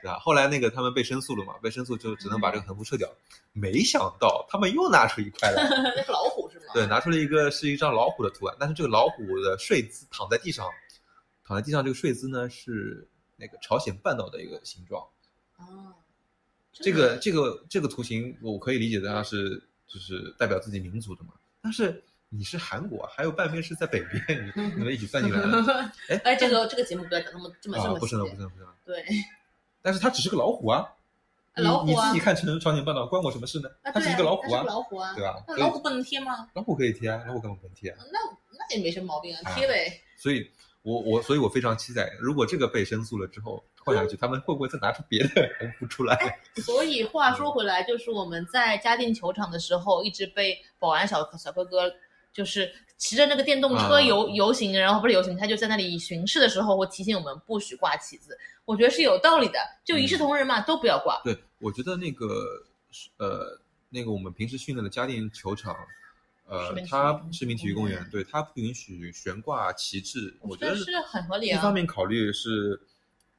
[0.03, 0.19] 对吧？
[0.19, 3.09] 后来那个他们被申诉了嘛，被申诉就只能把这个横幅撤掉。
[3.53, 5.63] 没想到他们又拿出一块来，
[5.95, 6.65] 那是老虎是吗？
[6.75, 10.69] 对，拿出了一个是一张老虎的图案，但是这个老虎的睡姿躺在地上，
[11.47, 15.01] 躺在地上这个睡姿呢是那个朝鲜半岛的一个形状。
[15.59, 15.95] 哦，
[16.73, 25.93] 这个这个这个图形我可以理解的它是就是代表自己民族的嘛，但是你是韩国啊，还有半边是在北边，你你们一起算进来了。
[26.09, 28.75] 哎 哎，这个这个节目不要讲那么这么这啊，么啊不是了，不是了，不是了。
[28.85, 29.05] 对，
[29.83, 30.85] 但是它只是个老虎啊，
[31.57, 33.69] 你老虎啊你自己看成朝鲜半岛关我什么事呢？
[33.83, 35.43] 啊，它是个老虎啊老虎啊，对吧？
[35.47, 36.49] 那老虎不能贴吗？
[36.55, 37.99] 老虎可以贴啊，老虎干嘛不能贴啊。
[38.13, 38.19] 那
[38.59, 40.01] 那也没什么毛病啊，啊贴呗。
[40.17, 40.51] 所以
[40.83, 46.41] 我我所以我非常期待，如果这个被申诉了之后换下去，他们会不会再拿出别的横幅出来？
[46.57, 51.91] 所以话说回来，就是我们在嘉定球场的时候，一直被保安小小哥哥
[52.33, 58.37] 就是骑着那个电动车啊游、游行，然后不是游行，他就在那里巡视的时候会提醒我们不许挂旗子。
[58.65, 61.21] 我觉得是有道理的，就一视同仁嘛，都不要挂。
[61.23, 62.27] 对，我觉得那个
[63.19, 65.77] 呃，那个我们平时训练的嘉定球场，
[66.47, 71.57] 呃它市民体育公公园园，对它不允许悬挂旗帜，我觉得觉得是很合理啊。
[71.57, 72.81] 一方面考虑是，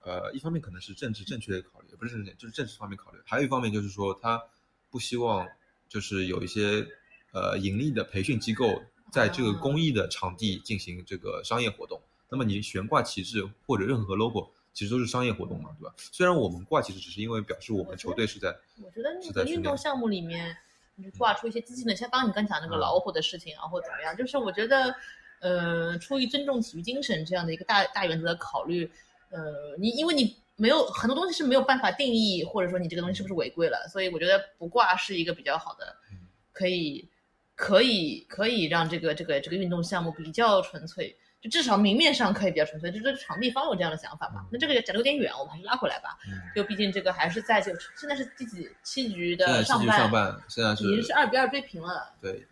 [0.08, 4.42] 呃，一方面可能是政治正确的考虑，不是政治，就是政治方面考虑，还有一方面就是说他
[4.90, 5.46] 不希望
[5.90, 6.88] 就是有一些
[7.34, 14.50] 呃盈利的培训机构在这个啊公益的场地进行这个商业活动，那么你悬挂旗帜或者任何 logo。
[14.74, 15.96] 其实都是商业活动嘛，对吧？
[15.98, 20.56] 虽然我们挂旗帜只是因为表示我们球队是在我觉得那个运动项目里面，
[20.94, 24.94] 你挂出一些激进的，像刚刚你刚讲那个嗯老虎的事情啊，或者怎么样，就是我觉得，
[25.40, 28.88] 呃，出于尊重体育精神这样的一个大大原则的考虑，
[29.30, 36.18] 呃，你因为你没有很多东西是没有办法定义，或者说你这个东西是不是违规了，所以我觉得不挂是一个比较好的嗯，
[36.54, 37.08] 可以
[37.56, 41.16] 可以可以让这个这个这个运动项目比较纯粹。
[41.40, 44.42] 就至少明面上可以比较纯粹，就是场地方有这样的想法嘛。
[44.42, 46.18] 嗯那这个讲的有点远，我们还是拉回来吧。
[46.28, 52.12] 嗯就毕竟这个还是在就现在是第几七局的上半，上半，现在是已经是二比二追平了。
[52.20, 52.44] 对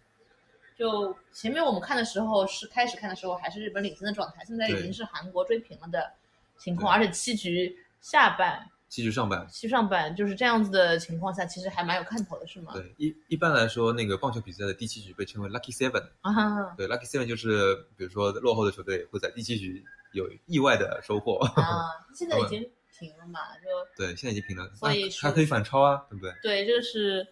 [0.77, 6.11] 就前面我们看的时候是开始看的时候还是日本领先的状态，现在已经是韩国追平了的
[6.57, 12.73] 情况，而且七局下半、七局上半，七上半就是这样子的情况下，其实还蛮有看头的，是吗？
[12.73, 21.37] 对一一般来说，那个棒球比赛的第七局被称为 lucky seven，啊哈对，lucky seven 就是比如说落后的球队会在第七局有意外的收获。
[21.55, 22.67] 啊，现在 已经
[22.97, 23.67] 平了嘛，就
[23.97, 26.33] 对，现在已经平了，所以那还可以反超啊，对不对？
[26.41, 27.27] 对，就是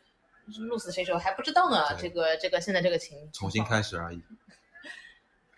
[0.52, 1.96] 是鹿死谁手还不知道呢。
[1.98, 4.22] 这个这个现在这个情重新开始而已。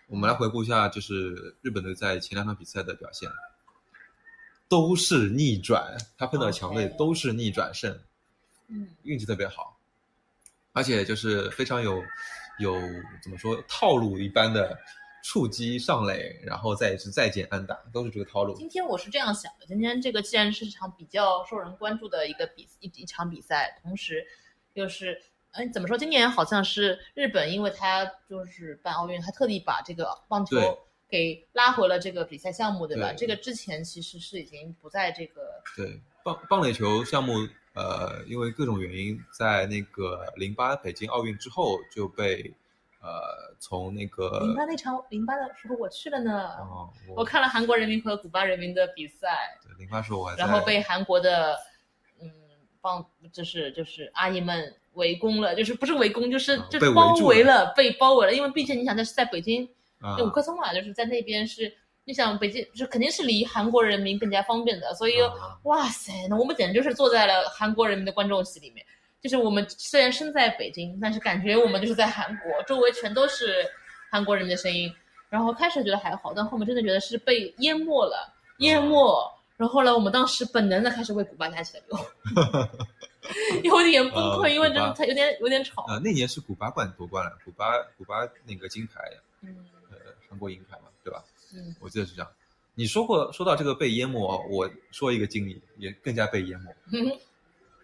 [0.08, 3.28] 我们来回顾一下，就是日本队在前两场比赛的表现，
[4.68, 7.98] 都是逆转，他碰到强队都是逆转胜，
[8.68, 9.78] 嗯，运气特别好，
[10.72, 12.02] 而且就是非常有
[12.58, 12.74] 有
[13.22, 14.76] 怎么说套路一般的
[15.22, 18.54] 触击上垒，然后再是再见安打，都是这个套路。
[18.56, 24.24] 今天我是这样想的，今天这个既然是场比较受人关注的一个比一一场比赛，同时
[24.74, 25.20] 又是，
[25.52, 25.96] 嗯，怎么说？
[25.96, 33.12] 今年好像是日本，因为他就是办奥运，他特地把这个棒球对给拉回了这个比赛项目，对吧？
[33.12, 37.32] 对这个之前其实是已经不在这个，对棒棒垒球项目，
[37.74, 42.52] 呃，因为各种原因，在那个零八北京奥运之后就被
[43.00, 51.56] 呃，从那个零八那场零八的时候我去了呢，哦，我看了韩国人民和古巴人民的比赛，对零八时候我然后被韩国的
[52.20, 52.28] 嗯
[52.80, 59.68] 帮就是就是阿姨们围攻了，就是不是围攻，就是啊就包被围了，被包围了，因为毕竟你想在是在北京。
[60.24, 61.72] 五棵松嘛，就是在那边是，
[62.04, 68.84] 你想北京就肯定是离韩国人民更加方便的，所以、啊哇塞，那我们简直就是坐在了韩国人民的观众席里面。
[69.22, 73.66] 就是我们虽然身在北京，但是感觉我们就是在韩国，周围全都是
[74.10, 74.92] 韩国人民的声音。
[75.28, 79.32] 然后开始觉得还好，但后面真的觉得是被淹没了，淹没。
[79.56, 81.98] 然后后来我们当时本能的开始为古巴加起来流，
[83.64, 85.82] 有点崩溃，呃因为真的它有点有点吵。
[85.88, 89.00] 啊，那年是古巴冠夺冠了，古巴古巴那个金牌，
[89.42, 89.56] 嗯
[90.36, 91.24] 呃，韩国银牌嘛，对吧？
[91.54, 92.30] 嗯，我记得是这样。
[92.74, 94.18] 你说过说到这个被淹没，
[94.50, 97.18] 我说一个经历，也更加被淹没。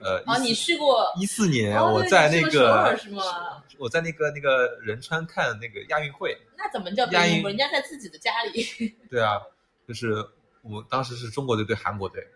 [0.00, 3.62] 呃，啊，你去过一四年哦我在那个是吗？
[3.78, 7.48] 我在那个那个仁川看那个亚运会，那怎么叫被亚运淹没？
[7.50, 8.94] 人家在自己的家里。
[9.08, 9.40] 对啊，
[9.86, 10.14] 就是
[10.62, 12.26] 我当时是中国队对韩国队，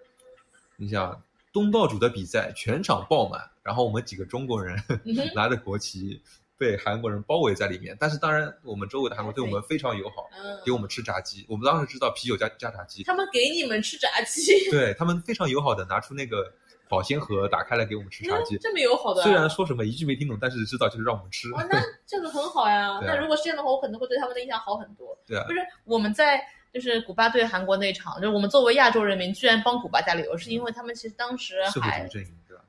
[0.76, 1.20] 你想
[1.52, 4.80] 东道主的比赛全场爆满，然后我们几个中国人
[5.34, 6.22] 拿着国旗
[6.58, 16.52] 被韩国人包围在里面，但是当然我们周围的韩国对我们非常友好，嗯，给我们吃炸鸡，我们当时知道啤酒加加炸鸡，他们给你们吃炸鸡，对他们非常友好的拿出那个
[16.88, 19.22] 保鲜盒打开来给我们吃炸鸡，这么友好的。
[19.22, 21.50] 虽然说什么一句没听懂，但是知道就是让我们吃。
[21.50, 23.00] 哦，那 这个很好呀。
[23.02, 25.18] 那如果是这样的话，我可能会对他们的印象好很多。
[25.26, 26.40] 对啊不，是我们在
[26.72, 32.62] 就是古巴对韩国那场，就是我们作为亚洲人民居然帮古巴加了油，是因为他们其实当时社会主还义阵营对吧？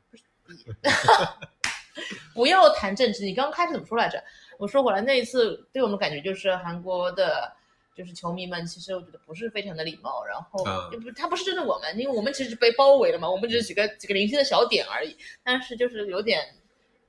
[2.34, 3.24] 不要谈政治。
[3.24, 4.24] 你刚刚开始怎么说来着？
[4.58, 7.52] 我说回来，那一次对我们感觉就是韩国的，
[7.96, 10.24] 就是球迷们，其实我觉得不是非常的礼貌。
[10.26, 15.16] 然后嗯也不，他不是针对我们，因为我们其实被包围了嘛，我们只是几个几个零星的小点而已。
[15.44, 16.44] 但是就是有点，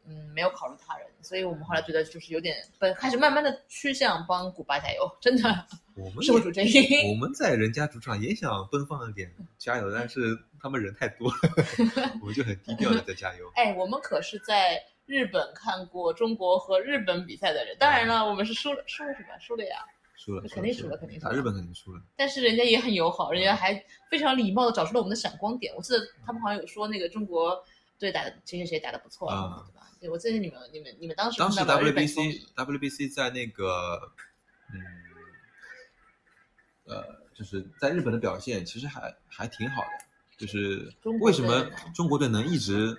[0.06, 5.66] 嗯，没有考虑他人，所以我们后来觉得就是有点，本开始慢慢的趋向帮古巴加油，真的
[5.98, 6.48] 我们社会主。
[7.10, 11.36] 我们在人家主场也想奔放一点加油，但是他们人太多了，
[12.22, 13.50] 我们就很低调的在加油。
[13.56, 19.28] 哎，我们可是在日本看过中国和日本比赛的人，当然了，我们是输了，输了什么？
[19.40, 19.76] 输了呀。
[20.16, 22.02] 输了，肯定输了肯定输了打日本肯定输了。
[22.16, 23.72] 但是人家也很友好，人家还
[24.10, 25.72] 非常礼貌的找出了我们的闪光点。
[25.76, 27.56] 我记得他们好像有说那个中国
[28.00, 29.86] 队打的谁谁谁打的不错，啊对吧？
[30.00, 34.10] 对，我记得你们你们你们当时当时 WBC 迷 WBC 在那个
[34.74, 34.80] 嗯
[36.88, 39.88] 呃，就是在日本的表现其实还还挺好的。
[40.36, 40.88] 就是
[41.20, 42.96] 为什么中国队能一直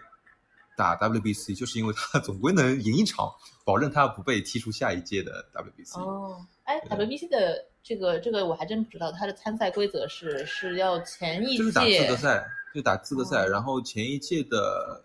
[0.76, 3.32] 打 WBC， 就是因为他总归能赢一场，
[3.64, 6.00] 保证他不被踢出下一届的 WBC。
[6.02, 15.02] 哦，哎，WBC 的这个这个我还真不知道，它的参赛规则是是要前一就是打资格赛，就打资格赛，哦然后前一届的，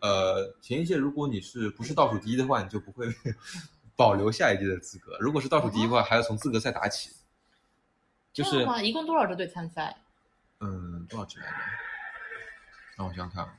[0.00, 3.06] 呃，前一届如果你是不是倒数第一的话，你就不会
[3.96, 7.08] 保留下一届的资格；如果是倒数第一的话，还要从资格赛打起。
[8.32, 8.82] 就是这样吗？
[8.82, 9.96] 一共多少支队参赛？
[10.60, 11.52] 嗯，多少支来着？
[12.96, 13.54] 让我想想看啊，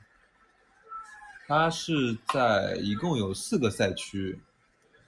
[1.46, 4.40] 它是在一共有四个赛区，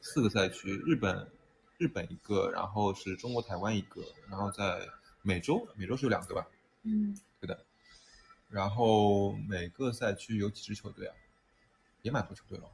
[0.00, 1.30] 四个赛区，日本
[1.78, 4.88] 日本一个，然后是中国台湾一个，然后在
[5.22, 6.46] 美洲，美洲是有两个吧？
[6.82, 7.64] 嗯，对的
[8.48, 11.14] 然后每个赛区有几支球队啊？
[12.02, 12.64] 也蛮多球队了。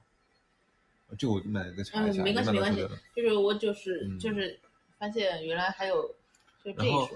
[1.10, 4.58] 呃这个我买个查一下，嗯，没关系没关系也蛮多球队的，就是我就是、嗯就是
[4.98, 6.14] 发现原来还有
[6.64, 7.08] 就这一说。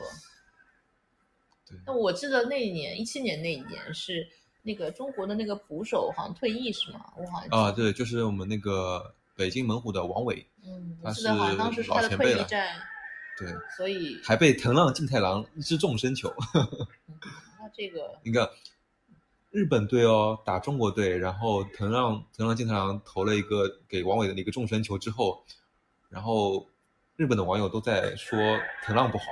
[1.69, 4.29] 对，那我记得那一年一七年那一年是
[4.63, 7.13] 那个中国的那个捕手好像退役是吗？
[7.17, 12.77] 我好像啊，对，就是我们那个北京猛虎的王伟，嗯，我他记得好像是当时是他的退役战，
[13.39, 16.33] 对，所以还被藤浪静太郎一支重身球。
[17.59, 18.49] 那这个你看
[19.51, 25.45] 日本队哦打中国队，然后藤浪藤浪静太郎投了一个给王伟的一个重身球之后，
[26.09, 26.67] 然后
[27.23, 28.37] 日本的网友都在说
[28.85, 29.27] 藤浪不好，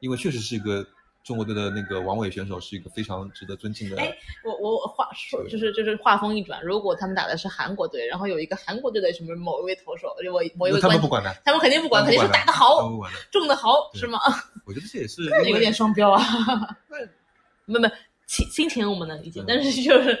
[0.00, 0.86] 因为确实是一个
[1.24, 3.96] 中国队的那个王伟选手是一个非常值得尊敬的。
[3.98, 12.86] 哎我我我话说就是就是话锋一转，如果他们打的是韩国队，然后有一个韩国队的什么某一位投手，就我某一位他们不管的，他们肯定不管，肯定是打得好。
[13.30, 14.20] 中得好，是吗？
[14.66, 16.22] 我觉得这也是 有点双标啊
[17.64, 17.78] 那。
[17.80, 17.94] 没没，
[18.26, 20.14] 亲亲情我们能理解嗯，但是就是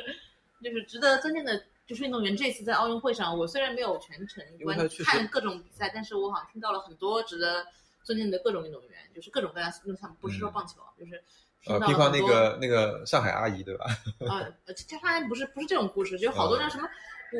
[0.64, 7.66] 就是值得尊敬的，就是运动员这次在奥运会上，我虽然没有全程观看各种比赛，但是我好像听到了很多值得
[8.04, 11.20] 尊敬的各种运动员，就是各种各样，因为他们不是说棒球啊，就是
[11.60, 13.86] 听呃，到了很多譬如那个那个上海阿姨对吧？
[14.28, 16.88] 啊， 呃这当然不是不是这种故事，就有好多像什么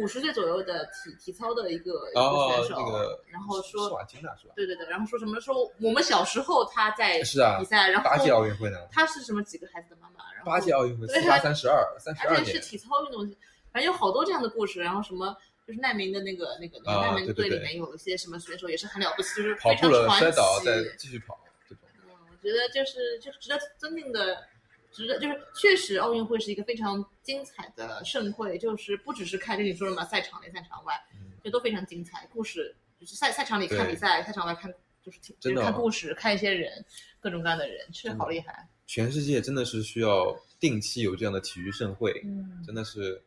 [0.03, 4.55] 五十岁左右的体体操的一个选手，那个然后说施瓦金娜是吧？
[4.57, 8.78] 对对对，然后说什么说我们小时候他在是啊比赛，然后八届奥运会呢？
[8.90, 12.40] 他是什么几个孩子的妈妈，然后八届奥运会对四八三十二，三十二年。
[12.40, 13.36] 而且是体操运动，
[13.72, 21.84] 反正有好多这样的故事，然后什么就是难民的那个那个那个啊难民队里面有一些什么选手也是很了不起，就是跑步了摔倒奇再继续跑这种。
[22.04, 24.42] 嗯，我觉得就是就是值得尊敬的，
[24.90, 32.28] 值得就是确实奥运会是一个非常精彩的盛会，就是不只是看就你说了嘛，赛场内赛场外，嗯这都非常精彩。
[32.32, 36.84] 故事就是赛赛场里看比赛，赛场外看就是听就是看故事，看一些人，
[37.20, 38.68] 各种各样的人，确实好厉害。
[38.86, 43.22] 全世界真的是需要定期有这样的体育盛会，嗯，真的是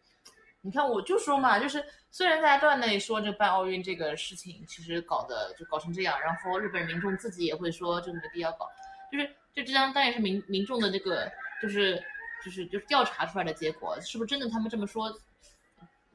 [0.66, 8.70] 你看，我就说嘛，就是虽然大家都在那里说这办奥运这个事情，其实搞的就搞成这样，然后日本民众自己也会说这没必要搞，
[9.12, 11.30] 就是就这张当然是民民众的这个
[11.62, 12.02] 就是
[12.46, 15.14] 就是就是调查出来的结果，是不是真的他们这么说，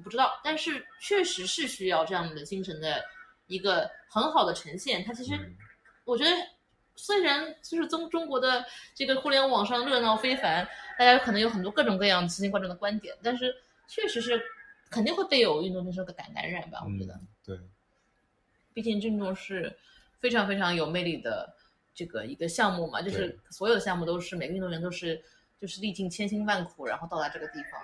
[0.03, 3.05] 不知道，但是确实是需要这样的精神的
[3.49, 5.05] 一个很好的呈现。
[5.05, 5.55] 它其实嗯
[6.05, 6.30] 我觉得。
[7.01, 10.66] 虽然就是中中国的这个互联网上热闹非凡，
[10.99, 13.55] 大家可能有很多各种各样奇形怪状的观点，但是
[13.89, 14.41] 确实是
[14.91, 16.84] 肯定会被有运动精神给感感染吧？
[16.84, 17.59] 我觉得，嗯，对，
[18.72, 19.76] 毕竟运动是
[20.20, 21.53] 非常非常有魅力的
[21.95, 25.20] 这个一个项目嘛，就是所有的项目都是每个运动员都是
[25.61, 27.80] 就是历尽千辛万苦，然后到达这个地方。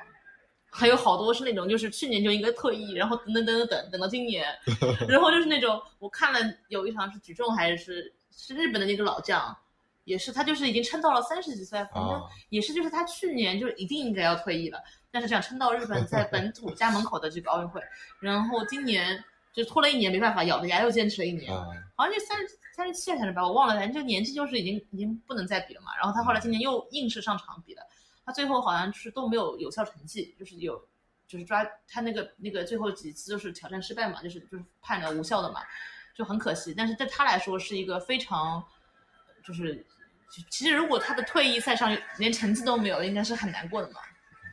[0.77, 4.45] 还有好多是那种，就是去年就应该退役，然后等等等等等等到今年，
[5.09, 9.57] 然后就是那种我看了有一场是举重还是是日本的那个老将，
[10.05, 17.81] 也是他就是已经撑到了三十几岁，反正啊，也是就是他去年就一定应该要退役了，但是这样撑到日本在本土家门口的这个奥运会，
[18.21, 25.97] 然后今年就拖了一年，没办法，咬着牙又坚持了一年，啊，好像就三十三十七还是三十八，我忘了，反正就年纪就是已经已经不能再比了嘛。
[25.97, 27.83] 然后他后来今年又硬是上场比了，
[28.27, 30.83] 他最后好像是都没有有效成绩，就是有
[31.27, 35.61] 就是抓他那个那个最后几次就是挑战失败嘛，就是就是判了无效的嘛，
[36.15, 36.75] 就很可惜。
[36.77, 38.63] 但是对他来说是一个非常
[39.47, 39.85] 就是。
[40.51, 44.01] 其实，如果他的退役赛上连成绩都没有，应该是很难过的嘛。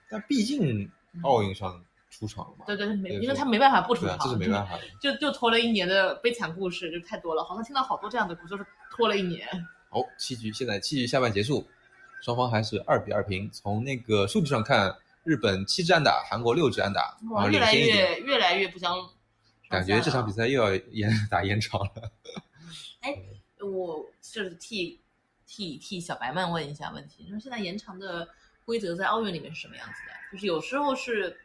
[0.08, 0.88] 但毕竟
[1.24, 4.82] 奥运上出场了嘛，对对，没，因为他没办法不出场，这是没办法的。
[5.02, 7.44] 就就拖了一年的悲惨故事，就太多了。
[7.44, 9.48] 好像听到好多这样的故事，就是拖了一年。
[9.90, 11.68] 好，七局现在七局下半结束，
[12.22, 13.50] 双方还是二比二平。
[13.50, 17.74] 从那个数据上看，日本七支安打，韩国六支安打，然后哇，越来。
[17.74, 18.96] 越越来越不相。
[19.68, 21.92] 感觉这场比赛，又要延 打延长了。
[23.62, 25.00] 我就是替
[25.46, 28.28] 替替小白们问一下问题，就是现在延长的
[28.66, 30.14] 规则在奥运里面是什么样子的？
[30.32, 31.38] 就是有时候是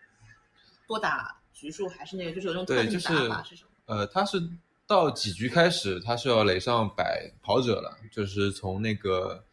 [0.87, 3.71] 多打局数，还是那个就是有那种特对，定就是打法是什么？
[3.87, 4.41] 呃，他是
[4.87, 9.45] 到几局开始，他是要垒上百跑者了，就是从那个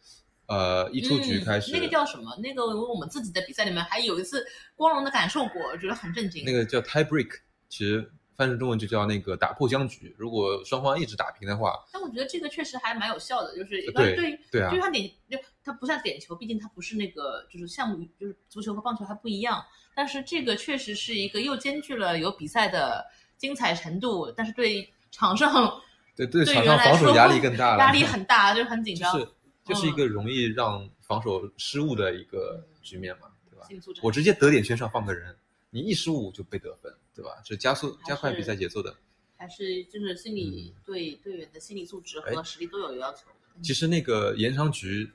[0.46, 2.36] 呃一出局开始，嗯那个叫什么？
[2.36, 4.46] 那个我们自己的比赛里面还有一次
[4.76, 6.44] 光荣的感受过，我觉得很震惊。
[6.44, 10.14] 那个叫 tie break，其实翻成中文就叫那个打破僵局。
[10.18, 19.64] 如果双方一直打平的话，但我觉得这个确实还蛮有效的，就是一般对对于对啊就是它点就它不像点球，毕竟它不是那个就是项目，就是足球和棒球还不一样。
[19.94, 23.06] 但是这个确实是一个又兼具了有比赛的
[23.36, 25.80] 精彩程度，但是对场上
[26.16, 29.12] 对对，场上防守压力更大了，压力很大，就很紧张。
[29.12, 29.28] 就是
[29.64, 33.66] 就是一个容易让防守失误的一个局面嘛，对吧？
[34.02, 35.34] 我直接得点圈上放个人，
[35.70, 37.40] 你一失误就被得分，对吧？
[37.44, 38.94] 是加速加快比赛节奏的。
[39.36, 43.26] 还是就是心理对队员的心理素质和实力都有要求。
[43.62, 45.10] 其实那个延长局，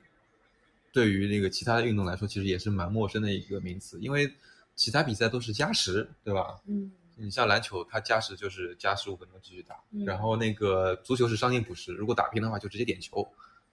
[0.92, 4.32] 对于那个其他的运动来说，其实也是蛮陌生的一个名词，因为
[4.76, 6.60] 其他比赛都是加时，对吧？
[6.66, 13.26] 嗯，你像篮球，它加时就是加十五分钟继续打，嗯然后那个足球是伤停补时，如果打平的话就直接点球。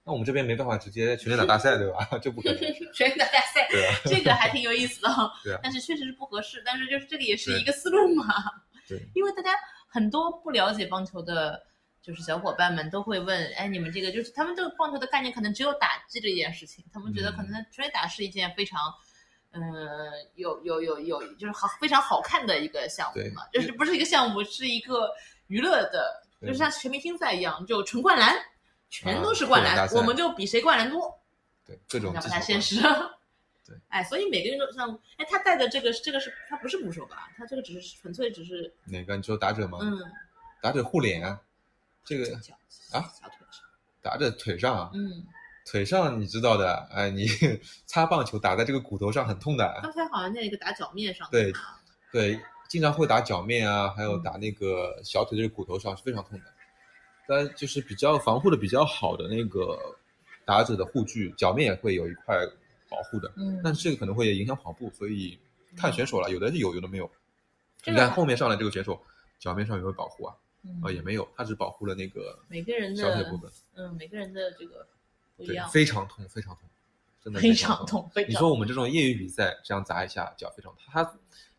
[0.07, 2.07] 那我们这边没办法直接全垒打大赛，对吧？
[2.23, 2.59] 就不可能，
[2.95, 3.99] 全打大赛，对吧？
[4.05, 5.29] 这个还挺有意思的哦。
[5.43, 8.25] 对啊但是确实是不合适，但是就是这个也是一个思路嘛。
[8.87, 9.51] 对，因为大家
[9.87, 11.61] 很多不了解棒球的，
[12.01, 18.79] 就是小伙伴们都会问，哎，你们这个就是他们对棒球的概念可能只有打击这件事情，他们觉得可能全垒打是一件非常。
[19.51, 19.61] 嗯，
[20.35, 25.09] 有有有有，就是好非常好看的一个项目嘛，就是不是一个项目，是一个
[25.47, 28.35] 娱乐的，就是像全明星赛一样，就纯灌篮，
[28.89, 31.19] 全都是灌篮，我们就比谁灌篮多。
[31.65, 32.81] 对各种那不太现实。
[33.67, 37.29] 对，哎，所以每个运动项目，哎，他带的这个这个是他不是捕手吧？
[37.35, 39.17] 他这个只是纯粹只是哪个？
[39.17, 39.79] 你说打者吗？
[39.81, 39.99] 嗯，
[40.61, 41.41] 打者护脸啊，
[42.05, 43.61] 这个啊小腿上，
[44.01, 45.25] 打者腿上啊，嗯，
[45.65, 47.27] 腿上你知道的，哎，你
[47.85, 51.51] 擦棒球打在这个骨头上很痛的，刚才好像那个打脚面上，对
[52.13, 56.45] 对，经常会打脚面啊，还嗯有打那个小腿的这个骨头上是非常痛的。
[57.28, 59.78] 但就是比较防护的比较好的那个
[60.45, 62.38] 打者的护具，脚面也会有一块
[62.89, 65.38] 保护的，嗯，但是这个可能会影响跑步，所以
[65.75, 67.09] 看选手了，有的是有，有的没有。
[67.86, 68.99] 你看后面上来这个选手，
[69.39, 70.36] 脚面上有没有保护啊？
[70.63, 74.86] 嗯啊，也没有，他只保护了那个每个人的小腿部分，嗯，每个人的这个
[75.38, 76.63] 不一对样，，非常痛，非常痛，
[77.23, 81.13] 真的非常常痛，非常你说我们这种业余比赛这样砸一下脚非常痛，他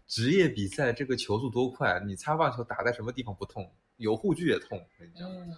[0.07, 3.71] 职业比赛这个球速多快，你擦棒球打在什么地方不痛？
[3.99, 4.79] 有护具也痛。
[4.79, 5.57] 我跟你讲，嗯，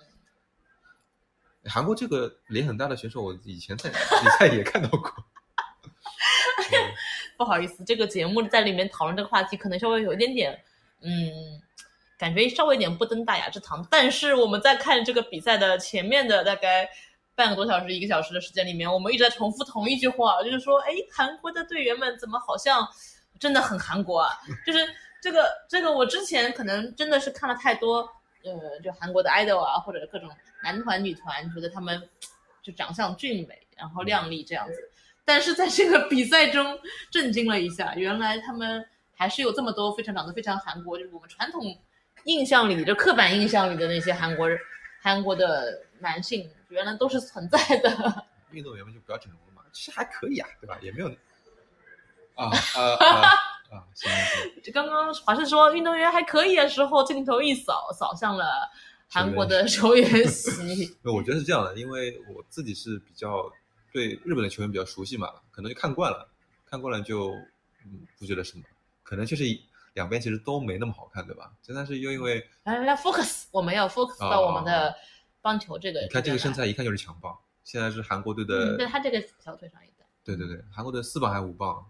[1.65, 5.11] 韩国这个脸很大的选手，我以前在比赛也看到过。
[5.19, 5.25] 嗯
[7.39, 10.63] 不好意思，这个节目在里面讨论这个话题，可能稍微有一点点，
[11.01, 11.09] 嗯，
[12.19, 13.83] 感觉稍微有点不登大雅之堂。
[13.91, 16.87] 但是我们在看这个比赛的前面的大概
[17.35, 22.87] 半个多小时、一个小时的时间里面，我们一直在重复同一句话，就是说，哎，韩国的队员们怎么好像
[23.39, 24.39] 真的很韩国啊？
[24.67, 24.79] 就是
[25.23, 28.07] 这个这个，我之前可能真的是看了太多，
[28.45, 30.29] 呃，就韩国的 idol 啊，或者各种
[30.63, 32.01] 男团、女团，觉得他们
[32.63, 34.91] 就长相俊美，然后靓丽这样子。
[35.25, 36.79] 但是在这个比赛中
[37.11, 38.85] 震惊了一下，原来他们
[39.15, 41.63] 还是有这么多非常长得非常韩国，就是我们传统
[42.25, 44.59] 印象里就刻板印象里的那些韩国人，
[45.01, 48.27] 韩国的男性，原来都是存在的。
[48.51, 50.79] 运动员们就不要整容了嘛，其实还可以啊，对吧？
[50.83, 51.09] 也没有
[52.35, 53.31] 啊啊啊啊！
[53.95, 54.11] 行行
[54.53, 58.45] 行，就刚刚华盛说运动员还可以的时候，镜头一扫，扫向了
[59.09, 60.97] 韩国的球员席。
[61.03, 63.51] 那我觉得是这样的，因为我自己是比较
[63.93, 66.29] 对日本的球员比较熟悉嘛，可能就看惯了，
[66.67, 67.31] 看惯了就
[67.85, 68.65] 嗯不觉得什么，
[69.03, 69.45] 可能就是
[69.95, 71.53] 两边其实都没那么好看，对吧？
[71.63, 74.95] 真的是又因为 来来来，focus，我们要 focus 到我们的
[75.43, 76.01] 棒球这个。
[76.03, 80.07] 你看这个身材，一看就是强棒，现在是韩国队的嗯，对他这个小腿上一带。
[80.23, 81.85] 对对对，韩国队四棒还是五棒，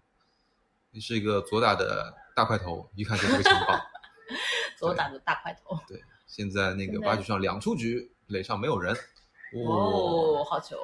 [0.99, 3.78] 是一个左打的大块头，一看就是个强棒。
[4.78, 5.78] 左打的大块头。
[5.86, 8.97] 对，现在那个八局上两出局，垒上没有人。
[9.53, 10.76] 哦，好球！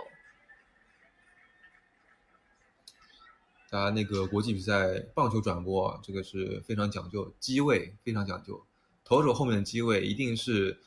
[3.68, 8.64] 大家那个国际比赛棒球转播，这个是非常讲究机位，非常讲究。
[9.04, 10.80] 投手后面的机位一定是，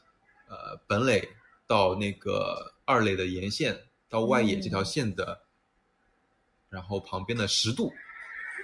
[0.48, 1.28] 呃，本垒
[1.68, 5.42] 到那个二垒的沿线到外野嗯这条线的，
[6.70, 7.94] 然后旁边的十度，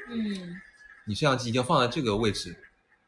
[0.07, 0.61] 嗯
[1.05, 2.57] 你摄像机一定要放在这个位置，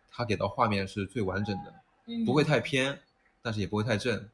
[0.10, 1.74] 它给到画面是最完整的，
[2.06, 3.00] 嗯，不会太偏，
[3.42, 4.30] 但是也不会太正，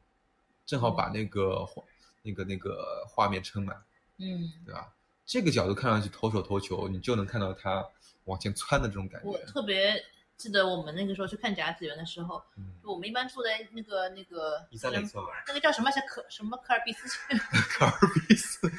[0.65, 1.81] 正好把那个画
[2.21, 3.75] 那个那个画面撑满。
[4.17, 4.93] 嗯，对吧？
[5.25, 7.83] 这个角度看上去投手投球，你就能看到他
[8.25, 9.37] 往前窜的这种感觉我。
[9.45, 9.95] 特别
[10.35, 17.93] 记得我们那个时候去看甲子园的时候，嗯，我们一般坐在那个那个一三垒侧嘛，那个叫什么小可什么科尔比斯线，科尔
[18.27, 18.69] 比斯，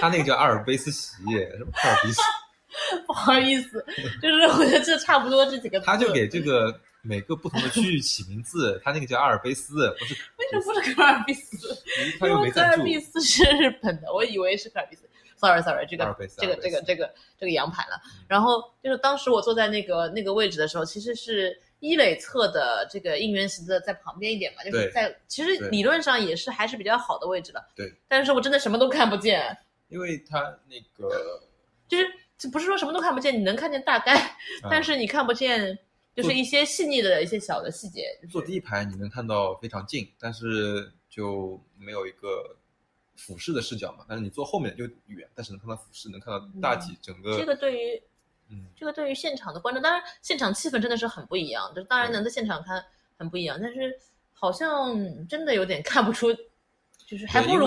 [0.00, 2.20] 他那个叫阿尔卑斯席，什么科尔比斯，
[3.06, 3.84] 不好意思，
[4.20, 5.86] 就是我觉得这差不多这几个字。
[5.86, 11.56] 他就给这个每个不同的区域 起名字，他那个叫阿尔卑斯，不是，为什么不是科尔比斯？
[12.20, 12.60] 因为科。
[12.60, 15.02] 尔比斯是日本的，我以为是科尔比斯。
[15.36, 18.24] Sorry Sorry，这个这个这个这个这个洋盘了嗯。
[18.26, 27.64] 然后就是当时我坐在那个那个位置的时候，其实是一垒侧的这个应援席的在旁边一点嘛，就是在其实理论上也是还是比较好的位置的。
[27.76, 27.94] 对。
[28.08, 29.56] 但是我真的什么都看不见，
[29.86, 31.40] 因为他那个，
[32.38, 34.16] 就不是说什么都看不见，你能看见大概，
[34.62, 35.76] 啊但是你看不见
[36.14, 38.16] 就是一些细腻的一些小的细节。
[38.22, 42.56] 就是坐第一排你能看到非常近，但是就没有一个
[43.16, 44.04] 俯视的视角嘛。
[44.08, 47.36] 但是你坐后面就远，但是能看到俯视，能看到大体整个。
[47.36, 48.02] 这个对于
[48.50, 52.82] 嗯，这个对于现场的观众，当然现场气氛真的是很不一样，就是当然能在现场看
[53.18, 53.98] 很不一样，但是
[54.32, 54.96] 好像
[55.28, 56.32] 真的有点看不出，
[57.04, 57.66] 就是还不如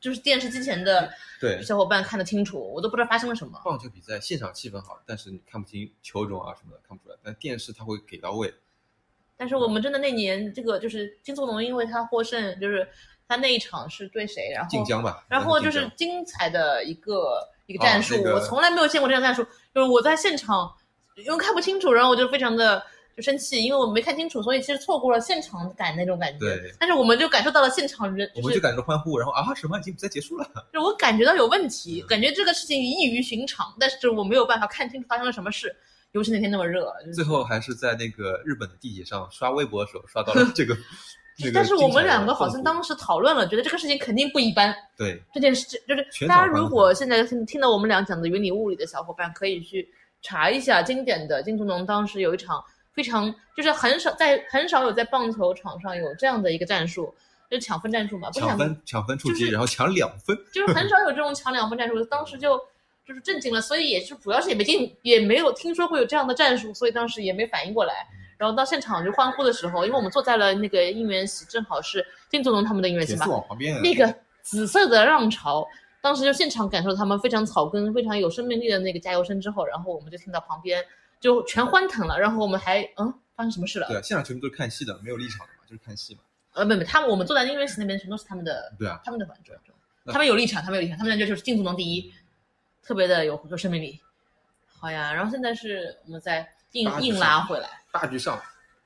[0.00, 3.60] 就是电视机前的对，小伙伴看得清楚，我都不知道发生了什么。
[3.64, 7.16] 棒球比赛现场气氛好，但是你看不清球种啊什么的，看不出来。
[7.22, 8.52] 但电视它会给到位。
[9.36, 12.86] 但是我们真的那年这个就是金素龙，因为他获胜，就是
[13.26, 19.42] 他那一场是对谁，然后晋江吧，然后就是精彩的一个一个战术，我从来没有见过这样战术。
[19.74, 20.70] 就是我在现场，
[21.16, 22.84] 因为看不清楚，然后我就非常的
[23.16, 26.38] 就生气，因为我没看清楚，所以其实错过了现场感那种感觉。
[26.38, 35.74] 对但是我们就感受到了现场人，我们就就是感觉欢呼，然后啊什么已经比赛结束了， 就我感觉到有问题，嗯感觉这个事情异于寻常，但是我没有办法看清楚发生了什么事。
[36.12, 40.76] 尤其那天那么热，就是最后还是在那个日本的地铁上刷微博的时候刷到了这个。
[41.54, 44.74] 但是我们两个好像当时讨论了，觉得这个事情肯定不一般。
[44.96, 49.88] 对这件事就是大家如果现在听听到我们俩讲的云里雾里的小伙伴，可以去
[50.20, 52.62] 查一下经典的金足农当时有一场
[52.94, 57.14] 非常就是很少在很少有在棒球场上有这样的一个战术，
[57.50, 62.58] 就是抢分战术嘛，不是抢抢分抢分触击，就是然后抢两分，就是很少有这种抢两分战术，当时就
[63.06, 67.94] 就是震惊了，所以也是主要是也没听也没有听说过有这样的战术，所以当时也没反应过来。
[68.38, 73.26] 然后到现场就欢呼的时候，因为我们坐在了那个应援席，正好是金足农他们的应援席嘛
[73.82, 75.66] 那个紫色的浪潮，
[76.00, 80.82] 当时就现场感受他们非常草根、非常有生命力的那个加油声之后，然后我们就听到旁边
[81.20, 83.86] 就全欢腾了，然后我们还嗯发生什么事了？
[83.88, 86.20] 对啊，现场全部都是看戏的，没有立场的嘛，就是看戏嘛。
[86.52, 89.54] 呃，没没，他们我们坐在音乐室那边全都是他们的，对啊，他们的观众，
[90.02, 92.12] 那他们有立场，他们有立场，他们那就是进足农第一，
[92.82, 94.00] 特别的有有生命力。
[94.66, 97.68] 好呀，然后现在是我们在硬硬拉回来。
[97.92, 98.40] 大局上，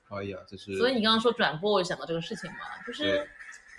[0.09, 3.26] 哎呀，这是所以你刚刚说转播，我就想到这个事情嘛，就是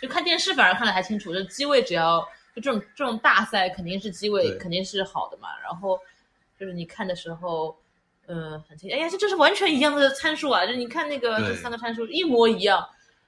[0.01, 2.21] 就看电视反而看得还清楚，就机位只要
[2.55, 5.99] 就这种这种大赛肯定是机位肯定是好的嘛，然后
[6.59, 7.77] 就是你看的时候，
[8.27, 12.87] 嗯、很清，哎呀，这这是完全一样的参数啊，就你看那个这三个参数一模一样。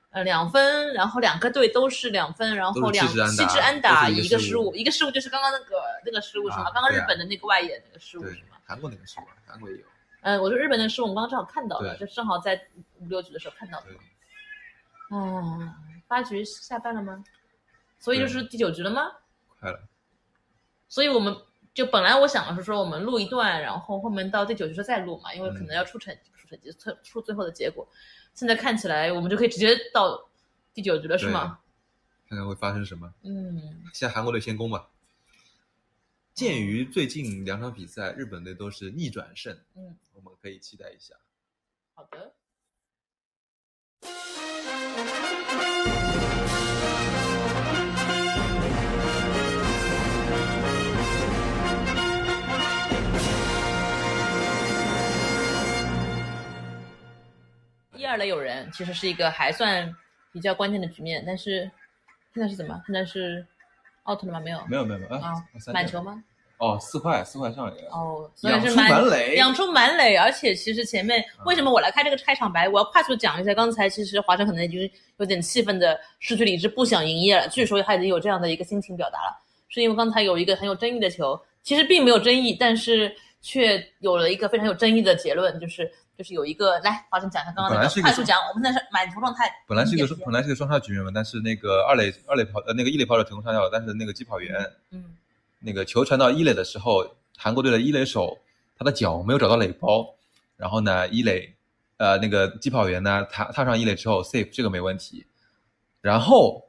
[0.09, 5.75] 呃，两分，然后两个队都是两分，然后两弃置安打一个失误一个失误，就是刚刚那个
[6.05, 6.63] 那个失误是吗？
[6.63, 8.57] 啊刚刚日本的那个外野那个失误对是吗？
[8.65, 9.23] 韩国那个失误？
[9.45, 9.83] 韩国也有，
[10.21, 12.59] 嗯，我说日本的失误我们刚刚正好看到了，就正好在
[12.99, 13.87] 五六局的时候看到的。
[13.87, 15.75] 对，啊，
[16.07, 17.21] 八局下半了吗？
[17.99, 19.11] 所以就是第九局了吗？
[19.59, 19.79] 快了，
[20.87, 21.35] 所以我们
[21.78, 27.88] 就本来我想的是说我们录一段，然后后面到第九局时候再录嘛，因为可能要出成出成绩出出最后的结果。
[28.34, 30.28] 现在看起来我们就可以直接到
[30.73, 31.59] 第九局了，是吗？
[32.28, 33.13] 看看会发生什么。
[33.21, 34.89] 嗯，现在韩国队先攻吧。
[36.34, 41.13] 鉴于最近两场比赛日本队都是逆转胜，嗯，我们可以期待一下。
[41.93, 42.34] 好的。
[58.08, 59.93] 二垒有人，其实是一个还算
[60.32, 61.70] 比较关键的局面，但是
[62.34, 62.82] 现在是怎么？
[62.86, 63.45] 现在是
[64.10, 64.39] out 了吗？
[64.39, 65.34] 没有，没有没有没有啊，
[65.74, 66.24] 满球吗？
[66.60, 72.68] 哦，四块四块上垒了，哦，所以是满满垒，养出满垒，而且其实前面嗯为什么我来开这个开场白？
[72.68, 77.47] 我要快速讲一下，刚才其实华晨可能已经有点气愤的失去理智，不想营业了。
[77.47, 79.39] 据说他已经有这样的一个心情表达了，
[79.70, 95.15] 是因为刚才有一个很有争议的球，其实并没有争议，但是却有了一个非常有争议的结论，就是就是有一个来华晨讲一下刚刚那个快速讲，我们现在是满球状态，本来是一个本来是一个双杀局面嘛，但是那个二垒二垒跑呃那个一垒跑者成功上掉了，但是那个击跑员嗯。
[95.59, 97.03] 那个球传到一垒的时候，
[97.36, 98.38] 韩国队的一垒手
[98.78, 100.07] 他的脚没有找到垒包，
[100.55, 101.51] 然后呢一垒
[101.97, 105.26] 呃那个击跑员呢踏踏上一垒之后 safe 这个没问题，
[105.99, 106.63] 然后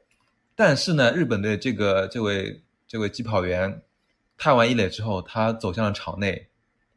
[0.57, 3.83] 但是呢日本队这个这位这位击跑员
[4.39, 6.49] 踏完一垒之后，他走向了场内，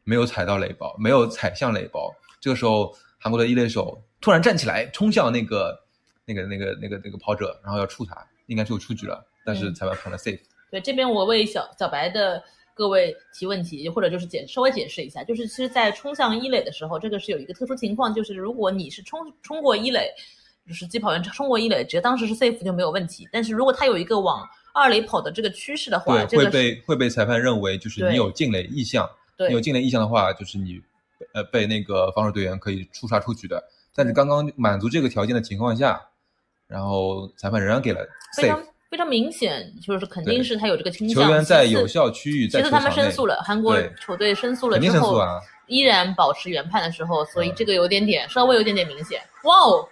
[0.02, 2.10] 没有踩到垒包，没有踩向垒包，
[2.42, 5.78] 这个时候韩国的一垒手突然站起来冲向那个
[6.26, 8.16] 那个那个那个那个跑者，然后要触他，
[8.46, 10.40] 应该就出局了，但是嗯裁判判了 safe。
[10.70, 12.42] 对，这边我为小小白的
[12.74, 20.10] 各位提问题，或者就是解稍微解释一下，就是其实，在冲向一垒的时候，这个是有一个特殊情况，就是如果你是冲冲过一垒，
[20.66, 23.28] 就是击跑员冲过一垒，只要当时是 safe 就没有问题。
[23.30, 30.80] 但是如果他有一个往二垒跑的这个趋势的话，对，会这个是被会被裁判认为就是你有进垒意向，对你有进垒意向的话，就是你
[31.34, 33.62] 呃被那个防守队员可以触杀出局的。
[33.94, 36.00] 但是刚刚满足这个条件的情况下，
[36.66, 38.00] 然后裁判仍然给了
[38.36, 41.22] 非常 safe，非常明显，就是肯定是他有这个倾向。
[41.22, 45.22] 球员在有效区域在其实他们申诉了，韩国球队申诉了之后。
[45.68, 49.22] 依然保持原判的时候，所以嗯这个有点点稍微有点点明显。
[49.44, 49.88] 哇哦，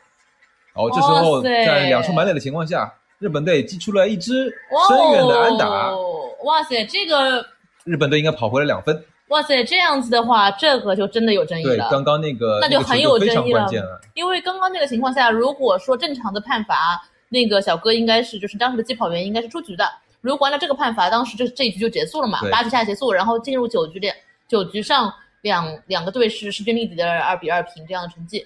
[0.74, 4.52] 哦这时候在两出满垒的情况下，日本队击出了一支
[4.88, 7.46] 深远的安打，哦，哇塞，这个
[7.84, 9.02] 日本队应该跑回了两分。
[9.30, 11.88] 哇塞，这样子的话，这个就真的有争议了对，了。
[11.88, 13.68] 刚刚那个那就很有争议了。
[14.14, 19.88] 因为刚刚那个情况下，如果说正常的判罚，那个小哥应该是就是当时的机跑员应该是出局的。
[20.20, 24.08] 如果按照这个判罚，当时这这一局就结束了嘛，八局下结束，然后进入九局的
[24.48, 25.12] 九局上
[25.42, 28.44] 两两个队是势均力敌的二比二平这样的成绩，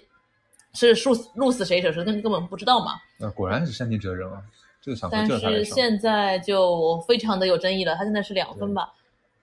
[0.74, 2.92] 是输死鹿死谁手谁根根本不知道嘛。
[3.18, 4.42] 那果然是山田哲人啊，
[4.82, 5.26] 这个但。
[5.26, 8.92] 是现在就非常的有争议了，他现在是两分吧？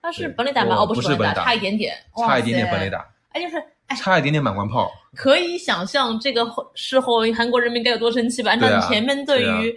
[0.02, 0.74] 他是本垒打吗？
[0.74, 2.98] 哦哦，不是本垒打，差一点点，差一点点本垒打。
[2.98, 4.90] 打，哎，就是哎，差一点点满贯炮。
[5.14, 8.50] 可以想象这个后事后韩国人民该有多生气吧？
[8.50, 9.76] 按照你前面对对于，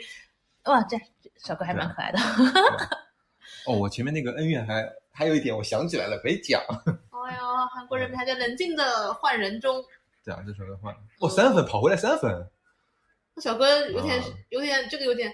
[0.63, 2.19] 哇，这这小哥还蛮可爱的。
[3.67, 6.59] 哦，我前面那个恩怨还还有一点我想起来了，没讲。
[7.28, 9.84] 哎呀，韩国人民还在冷静的换人中。
[10.23, 10.99] 对啊，这时候该换了。
[11.19, 12.47] 哦，三分跑回来三分。
[13.38, 15.32] 小哥有点啊有点这个有点，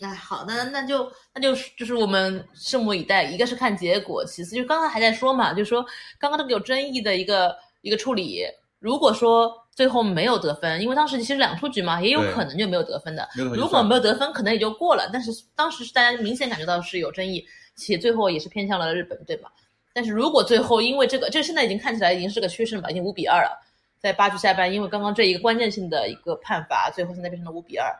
[0.00, 3.22] 哎，好，那那就那就就是我们拭目以待。
[3.22, 5.84] 一个是看结果，其次就刚刚还在说嘛，就说
[6.18, 8.42] 刚刚这个有争议的一个一个处理，
[8.80, 13.28] 如果说最后没有得分，因为当时其实两出局嘛，也有可能就没有得分的。
[13.54, 15.08] 如果没有得分，可能也就过了。
[15.12, 19.52] 但是当时是大家明显感觉到是有争议，且最后也是偏向了日本，对吧？
[19.94, 23.56] 但是如果最后因为这个，这现在已经看起来已经是个趋势了嘛，已经五比二了。
[24.00, 27.94] 在八局下半，因为刚刚这一个关键性的一个判罚，最后现在变成了五比二。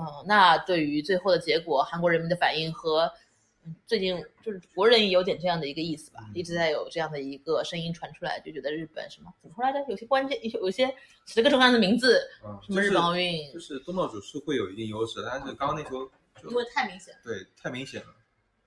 [0.00, 3.10] 嗯，那对于最后的结果，韩国人民的反应和
[3.64, 9.84] 嗯最近就是国人也有点这样的一个意思吧，一直在有这样的一个声音传出来，就觉得日本什么怎么说来着？
[9.88, 10.86] 有些关键有 有些
[11.24, 16.08] 起了各种各样的名字，嗯什么日本奥运，就是东道主是会有一定优势，但是刚刚那球
[16.48, 17.20] 因为太明显了。
[17.24, 18.08] 对太明显了。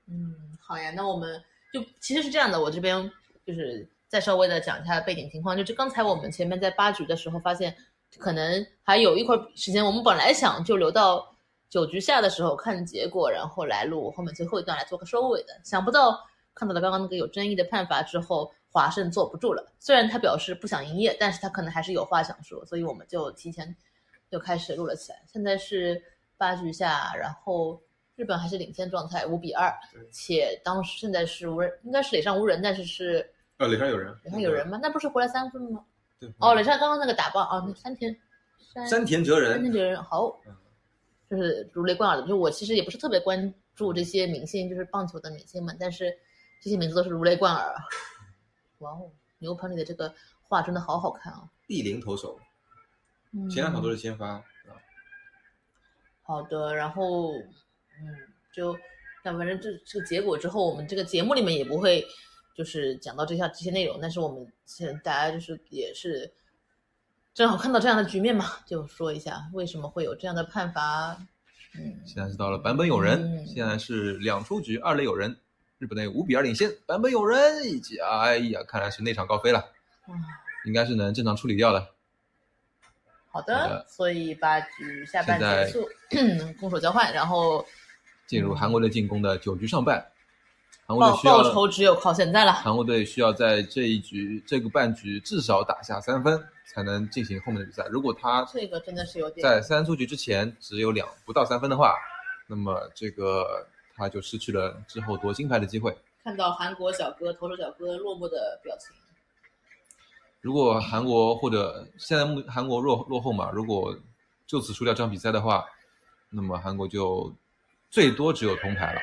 [0.07, 3.09] 嗯，好呀，那我们就其实是这样的，我这边
[3.45, 7.73] 就是再稍微的讲一下背景情况，就是刚才我们前面在八局的时候发现，
[8.17, 11.35] 可能还有一会儿时间，我们本来想就留到
[11.69, 16.19] 九局下的时候看结果，然后来录后面最后一段来做个收尾的，想不到
[16.53, 23.75] 看到了刚刚那个有争议的判罚之后，华盛坐不住了，虽然他表示不想营业，但是他可能还是有话想说，所以我们就提前
[24.29, 25.21] 就开始录了起来。
[25.31, 26.01] 现在是
[26.37, 27.79] 八局下，然后
[28.15, 34.79] 日本还是领先状态，五比二对，且当时现在是无人，应该是垒上无人，但是是呃，垒上有人，垒上有人吗？
[34.81, 35.83] 那不是回来三分吗？
[36.19, 38.15] 对，哦，垒上刚刚那个打爆哦，那山田
[38.73, 40.55] 山山田哲人山人田哲人好嗯，
[41.29, 42.27] 就是如雷贯耳的。
[42.27, 46.13] 就我其实也不是特别关注这些明星，就是棒球的明星们，但是
[46.61, 47.73] 这些名字都是如雷贯耳。
[48.79, 51.49] 哇哦，牛棚里的这个画真的好好看啊！
[51.67, 52.39] 地灵投手，
[53.31, 54.73] 嗯前两场都是先发，嗯
[56.23, 58.05] 好的，然后嗯，
[58.53, 58.77] 就
[59.23, 62.05] 但反正这这个结果之后，我们这个节目里面也不会
[62.59, 66.29] 就是讲到这下这些内容，但是我们现大家就是也是
[67.33, 71.17] 正好看到这样的局面嘛，就说一下为什么会有这样的判罚。
[71.79, 75.39] 嗯，现在是到了坂本有人，嗯现在是两出局二垒有人，
[75.77, 76.69] 日本队五比二领先。
[76.85, 79.59] 坂本有人以及哎呀，看来是内场高飞了，
[80.07, 80.15] 哇
[80.65, 81.87] 应该是能正常处理掉的。
[83.29, 85.87] 好的，所以八局下半结束，
[86.59, 87.65] 攻守交换，然后
[88.27, 90.05] 进入韩国队进攻的九局上半，
[90.89, 92.51] 韩国报队需要报仇只有靠现在了。
[92.51, 97.85] 韩国队需要在这一局这个半局至少打下三分，才能进行后面的比赛。
[97.91, 101.93] 如果他这个真的是有点在三出局之前只有两不到三分的话，
[102.47, 105.95] 那么这个他就失去了之后夺金牌的机会。
[106.23, 108.89] 看到韩国小哥投手小哥落寞的表情。
[110.41, 113.95] 如果韩国或者现在目韩国落落后嘛，如果
[114.47, 115.63] 就此输掉这场比赛的话，
[116.31, 117.31] 那么韩国就
[117.91, 118.99] 最多只有铜牌了。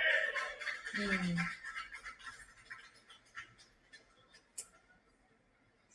[0.99, 1.37] 嗯，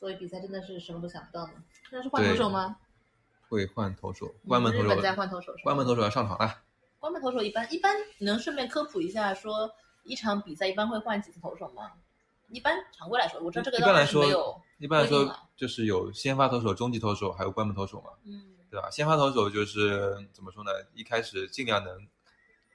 [0.02, 1.54] 所以比赛真的是什么都想不到呢。
[1.88, 2.76] 现在是换投手吗？
[3.48, 6.58] 会换投手，关门投手嗯日本在换投手关门投手要上场了。
[7.00, 9.72] 关门投手一般一般能顺便科普一下，说
[10.04, 11.92] 一场比赛一般会换几次投手吗？
[12.50, 18.90] 一般常规来说，我知道这个一般来说没有，一般来说就是有先发投手、中继投手，还有关门投手嘛，嗯对吧？
[18.90, 20.72] 先发投手就是怎么说呢？
[20.96, 22.08] 一开始尽量能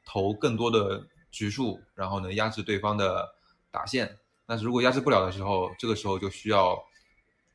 [0.05, 3.35] 投更多的局数，然后能压制对方的
[3.73, 4.17] 打线。
[4.47, 6.79] 但是如果压制不了的时候，这个时候就需要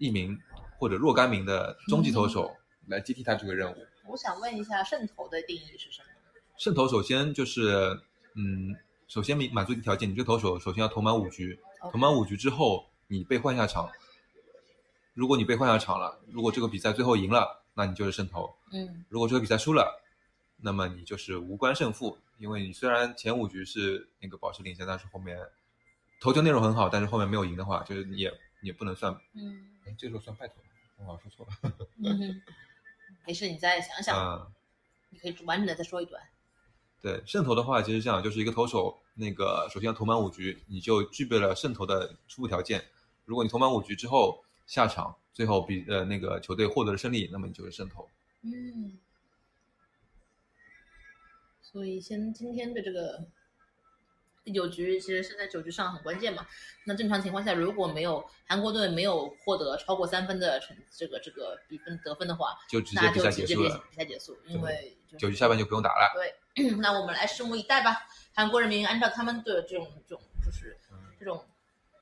[0.01, 0.35] 一名
[0.79, 2.51] 或者若干名的中继投手
[2.87, 3.75] 来接替他这个任务。
[4.07, 6.07] 我想问一下胜投的定义是什么？
[6.57, 8.01] 胜投首先就是，
[8.33, 8.75] 嗯，
[9.07, 11.59] 首先满满足一个条件，你这个投手首先要投满五局，
[11.91, 13.87] 投满五局之后，你被换下场。
[15.13, 19.05] 如果你被换下场了，如果这个比赛最后赢了，那你就是胜投；嗯。
[19.07, 20.01] 如果这个比赛输了，
[20.57, 25.37] 那么你就是无关胜负，因为你虽然前五局是那个保持领先，但是后面
[26.19, 28.31] 投球内容很好，但是后面没有赢的话，就是你也
[28.61, 31.87] 你也不能算，嗯哎，这时候算拜托了，我好像说错了。
[32.03, 32.41] 嗯哼，
[33.25, 34.51] 没事，你再想想，啊、
[35.09, 36.21] 你可以完整的再说一段。
[37.01, 42.83] 对胜投的话，其实这样就是一个投手，那个首先要投满五局，你就具备了胜投的初步条件。
[43.25, 48.07] 如果你投满五局之后下场，最后比呃那个球队获得了胜利，那么你就是胜投。
[48.43, 48.99] 嗯，
[51.61, 53.25] 所以先今天的这个
[54.43, 56.45] 第九局，其实是在九局上很关键嘛。
[56.85, 66.11] 那正常情况下，如果没有韩国队没有获得超过三分的成这个这个比分得分的话，就直接比赛结束了，比赛结束，因为就是九局下半就不用打了。
[66.15, 68.07] 对， 那我们来拭目以待吧。
[68.33, 70.75] 韩国人民按照他们的这种这种就是
[71.19, 71.45] 这种，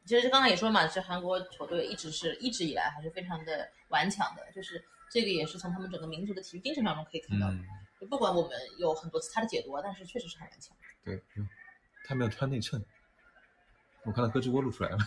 [0.05, 4.81] 其实刚刚也说嘛，这韩国球队一直是一直以来还是非常的顽强的，就是
[5.11, 7.53] 这个也是从他们整个民族的体育精神当中可以看到的。
[7.53, 7.65] 嗯，
[7.99, 10.73] 就不管我们有很多其他的解读啊，但是确实是很顽强。
[11.03, 11.45] 对，哟
[12.09, 12.83] 他没有穿内衬，
[14.03, 14.97] 我看到胳肢窝露出来了。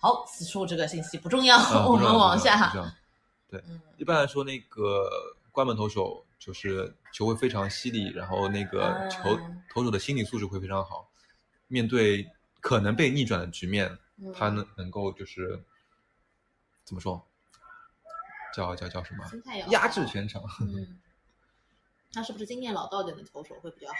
[0.00, 2.56] 好，此处这个信息不重要，啊 我们往下。
[2.56, 5.08] 重要不重要嗯一般来说，那个
[5.52, 9.38] 关门投手就是球会非常犀利，然后那个啊球、
[9.72, 11.08] 投手的心理素质会非常好，
[11.68, 12.28] 面对
[12.60, 15.62] 可能被逆转的局面，嗯他能能够就是
[16.84, 17.24] 怎么说，
[18.52, 19.24] 叫叫叫什么
[19.68, 20.98] 压制全场，嗯，
[22.14, 23.96] 那是不是经验老道点的投手会比较好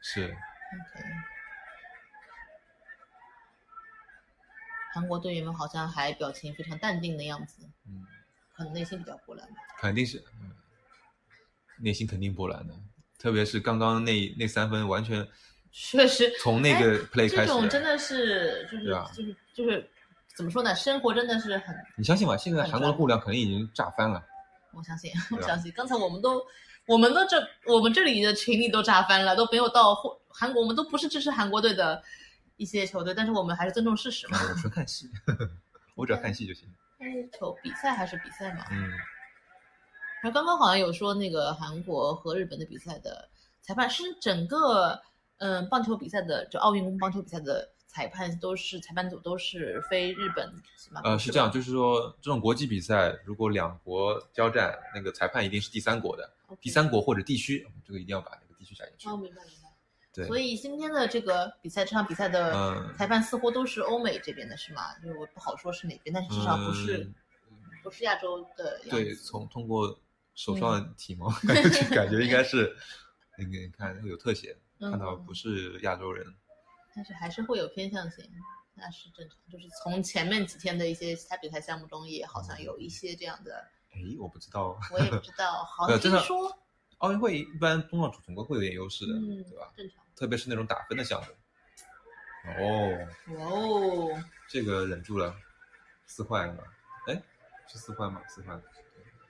[0.00, 1.04] 是？OK。
[4.92, 8.04] 韩国队员们好像还表情非常淡定的样子，嗯，
[8.54, 9.56] 可能内心比较波澜吧。
[9.78, 10.50] 肯定是，嗯，
[11.78, 12.74] 内心肯定波澜的，
[13.18, 15.26] 特别是刚刚那那三分完全
[15.70, 19.88] 确实，从那个 play 开始，这种真的是就是啊就是就是
[20.34, 20.74] 怎么说呢？
[20.74, 22.36] 生活真的是很，你相信吗？
[22.36, 24.24] 现在韩国的互联网肯定已经炸翻了。
[24.72, 25.70] 我相信，我相信。
[25.72, 26.42] 刚才我们都，
[26.88, 27.36] 我们的这
[27.72, 32.02] 我们这里的群里都炸翻了，都没有到或韩国，我们都不是支持韩国队的
[32.56, 34.38] 一些球队，但是我们还是尊重事实嘛。
[34.48, 35.08] 我纯看戏，
[35.94, 36.66] 我只要看戏就行。
[36.98, 38.64] 但是球比赛还是比赛嘛。
[38.70, 38.90] 嗯，
[40.22, 43.28] 然后刚刚好像有说那个韩国和日本的比赛的
[43.60, 44.98] 裁判是整个
[45.36, 50.50] 嗯棒球比赛的就奥运棒球比赛的裁判都是裁判组都是非日本？
[51.04, 56.30] 呃，是这样，就是说这种国际比赛，如果两国交战，那个裁判一定是第三国的
[56.60, 59.08] 第三国或者地区，这个一定要把那个地区加进去。
[59.08, 59.68] 哦，明白明白。
[60.12, 64.94] 对，所以今天的这个比赛，这场比赛的嗯裁判似乎都是欧美这边的，是吗？
[64.98, 67.14] 就是我不好说是哪边，但是至少不是、嗯
[67.80, 69.98] 不是亚洲的对，从通过
[70.34, 72.76] 手上嗯的体毛感觉感觉应该是，
[73.38, 76.26] 那个你看会有特写，嗯看到不是亚洲人。
[76.94, 78.28] 但是还是会有偏向性，
[78.74, 79.38] 那是正常。
[79.50, 86.58] 就是从前面几天的一些其他比赛项目中，也好像有一些这样的，哎，我不知道，我也不知道， 好像呃真的听说，
[86.98, 90.04] 奥运会一般东道主总归会有点优势的，嗯对吧？，正常。
[90.16, 91.26] 特别是那种打分的项目。
[92.58, 95.34] 哦，哇哦，这个忍住了，
[96.06, 96.64] 四换了，
[97.06, 97.22] 哎，
[97.66, 98.20] 是四换吗？
[98.28, 98.60] 四换。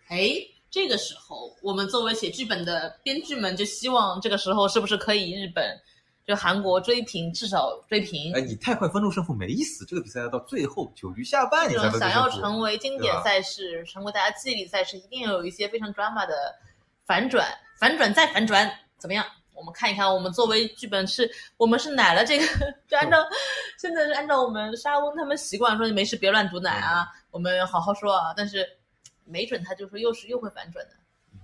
[0.08, 0.30] 哎，
[0.70, 5.78] 这个时候我们作为写剧本的编剧们就希望这个时候是不是可以日本
[6.28, 8.34] 就韩国追平，至少追平。
[8.34, 12.28] 哎，你太快分出胜负没意思，这个比赛要到最后九局下半你这才种想要。
[12.28, 16.54] 成为经典赛事，成为大家记忆里赛事，一定要有一些非常 drama 的
[17.06, 17.48] 反转，
[17.80, 19.24] 反转再反转，怎么样？
[19.54, 22.46] 我们看一看，我们作为剧本是，我们是奶了这个，
[22.86, 23.16] 就按照
[23.80, 28.34] 现在是按照我们沙翁他们习惯说，你没事别乱读奶啊，我们好好说啊。
[28.36, 28.68] 但是
[29.24, 30.92] 没准他就说又是又会反转的。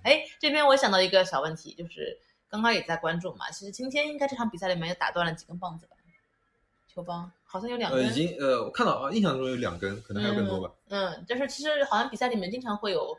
[0.03, 2.17] 哎，这边我想到一个小问题，就是
[2.55, 5.97] 刚刚也在关注嘛，其实今天应该这场比赛里面也打断了几根棒子吧？
[6.87, 8.01] 球棒好像有两根。
[8.01, 10.73] 呃，已经呃，我看到啊，印象中有两根，可能还有更多吧。
[10.87, 11.09] 嗯。
[11.09, 13.19] 嗯，就是其实好像比赛里面经常会有，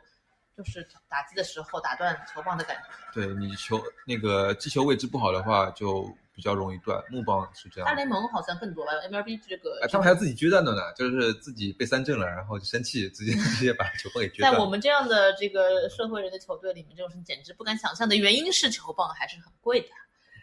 [0.56, 2.84] 就是打击的时候打断球棒的感觉。
[3.12, 7.02] 对你球那个击球位置不好的话，就比较容易断。
[7.10, 7.94] 木棒是这样大。
[7.94, 9.80] 联盟好像更多吧，MLB 这个。
[9.82, 14.52] 哎，他们还要自己决断的呢，就是自己被三振了，然后就生气，直接 直接把球棒给决断。
[14.52, 18.14] 在我们这样的这个社会人的球队里面，这种是简直不敢想象的。
[18.14, 19.88] 原因是球棒还是很贵的，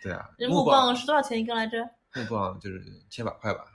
[0.01, 1.77] 对啊，这木木棒是多少钱一根来着？
[2.15, 3.65] 木棒就是千把块吧，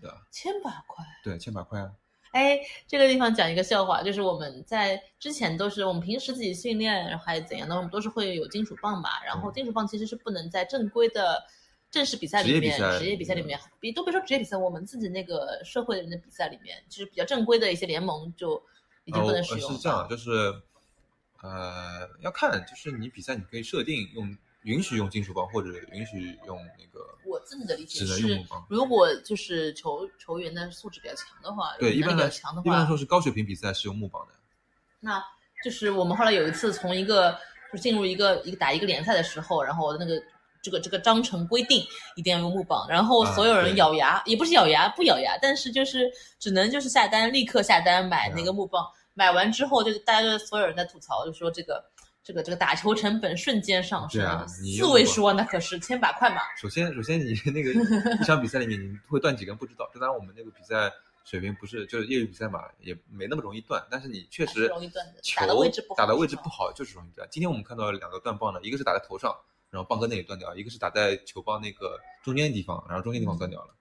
[0.00, 0.22] 对吧？
[0.30, 1.02] 千把块。
[1.24, 1.90] 对，千把块啊。
[2.34, 2.58] 哎，
[2.88, 9.22] 这个地方讲一个笑话，就是我们在之前都是我们平时自己训练，然后还是怎样的，我们都是会有金属棒吧。
[9.24, 11.44] 然后嗯金属棒其实是不能在正规的
[11.92, 18.60] 正式比赛里面、职业比赛里面，比都别说职业比赛，我们自己那个社会人的比赛里面，就是比较正规的一些联盟就
[19.04, 19.76] 已经不能使呃用了。
[19.76, 20.30] 是这样，就是
[21.40, 34.32] 呃要看，就是你比赛你可以设定用允许用金属棒，或者允许用那个我自己的理解是如果就是球球员的素质比较强的话，对，一般来比较强的话一般来说，是高水平比赛是用木棒的。
[35.00, 35.22] 那
[35.62, 37.38] 就是我们后来有一次从一个
[37.72, 40.20] 就进入一个一个打一个联赛的时候，然后那个
[40.62, 41.84] 这个这个章程规定
[42.16, 51.84] 一定要用木棒，然后啊所有人咬牙，也不是咬牙不咬牙，但是就是只能就是下单立刻下单买那个木棒，买完之后就大家就所有人在吐槽，就说这个。
[52.24, 56.40] 这个这个打球成本瞬间上升，四位数啊，那可是千把块嘛。
[56.56, 60.90] 首先，首先你那个一场比赛里面你会断几根不知道，就当然我们那个比赛
[61.22, 67.28] 水平不是就是业余比赛嘛，也没那么容易断，但是你确实容易断的球打的位置不好打的位置不好就是容易断。
[67.30, 69.36] 今天我们看到两个断棒的，一个是打在头上，
[69.68, 73.74] 然后棒根那里断掉；一个是打在球棒那个中间的地方，然后中间地方断掉了，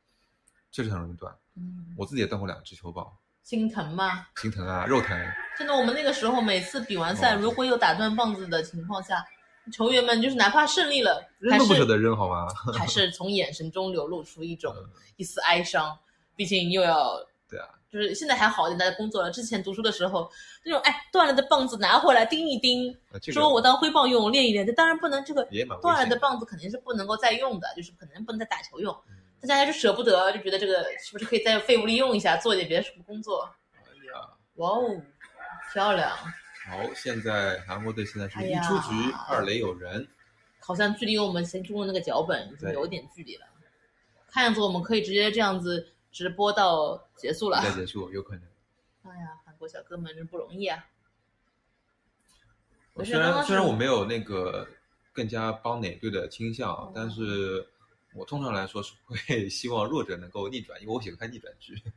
[0.70, 1.34] 确实很容易断。
[1.56, 3.10] 嗯，我自己也断过两只球棒，
[3.44, 4.26] 心疼吗？
[4.42, 5.18] 心疼啊，肉疼。
[5.58, 9.24] 真的，我们那个时候每次比完赛，哦如果有打断棒子的情况下，
[9.72, 12.48] 球员们就是哪怕胜利了，还是扔都不舍得扔好吗？
[12.78, 15.98] 还是从眼神中流露出一种嗯一丝哀伤，
[16.36, 19.30] 毕竟又要对啊，就是现在还好一点，大家工作了。
[19.30, 20.30] 之前读书的时候，
[20.66, 24.66] 那种哎断了的棒子拿回来钉一钉，呃这个说我当挥棒用，练一练。
[24.66, 25.48] 这当然不能，这个
[25.82, 28.94] 断了的棒子肯定是不能够再用的，就是可能不能再打球用。
[29.10, 29.16] 嗯
[29.48, 33.50] 大家就舍不得，就觉得这个是不是可以在废物利用一下，做一点别的什么工作？
[33.76, 33.82] 哎
[34.12, 35.02] 呀，哇哦，
[35.72, 36.10] 漂亮！
[36.66, 40.08] 好，现在韩国队现在是一出局，二垒有人。
[40.60, 43.46] 好像距离我们心中的那个脚本已经对有点距离了。
[44.28, 47.62] 看样子我们可以直接这样子直播到结束了。
[47.62, 48.44] 再结束有可能。
[49.04, 50.86] 哎呀，韩国小哥们真不容易啊！
[52.94, 54.66] 我虽然虽然我没有那个
[55.12, 57.68] 更加帮哪队的倾向，哦但是
[58.16, 61.76] 我通常来说是会 希望弱者能够逆转，因为我喜欢看逆转剧。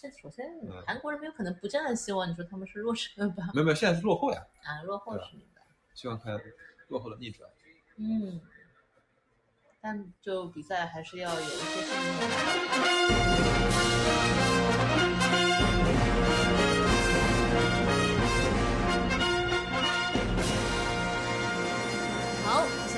[0.00, 3.50] 这首先嗯韩国人没有可能不这样希望，你说他们是弱者吧？
[3.54, 5.62] 没有没有，现在是落后呀，啊，落后是明白。
[5.94, 6.38] 希望看
[6.88, 7.48] 落后的逆转。
[7.96, 8.40] 嗯，
[9.80, 11.54] 但就比赛还是要有一些。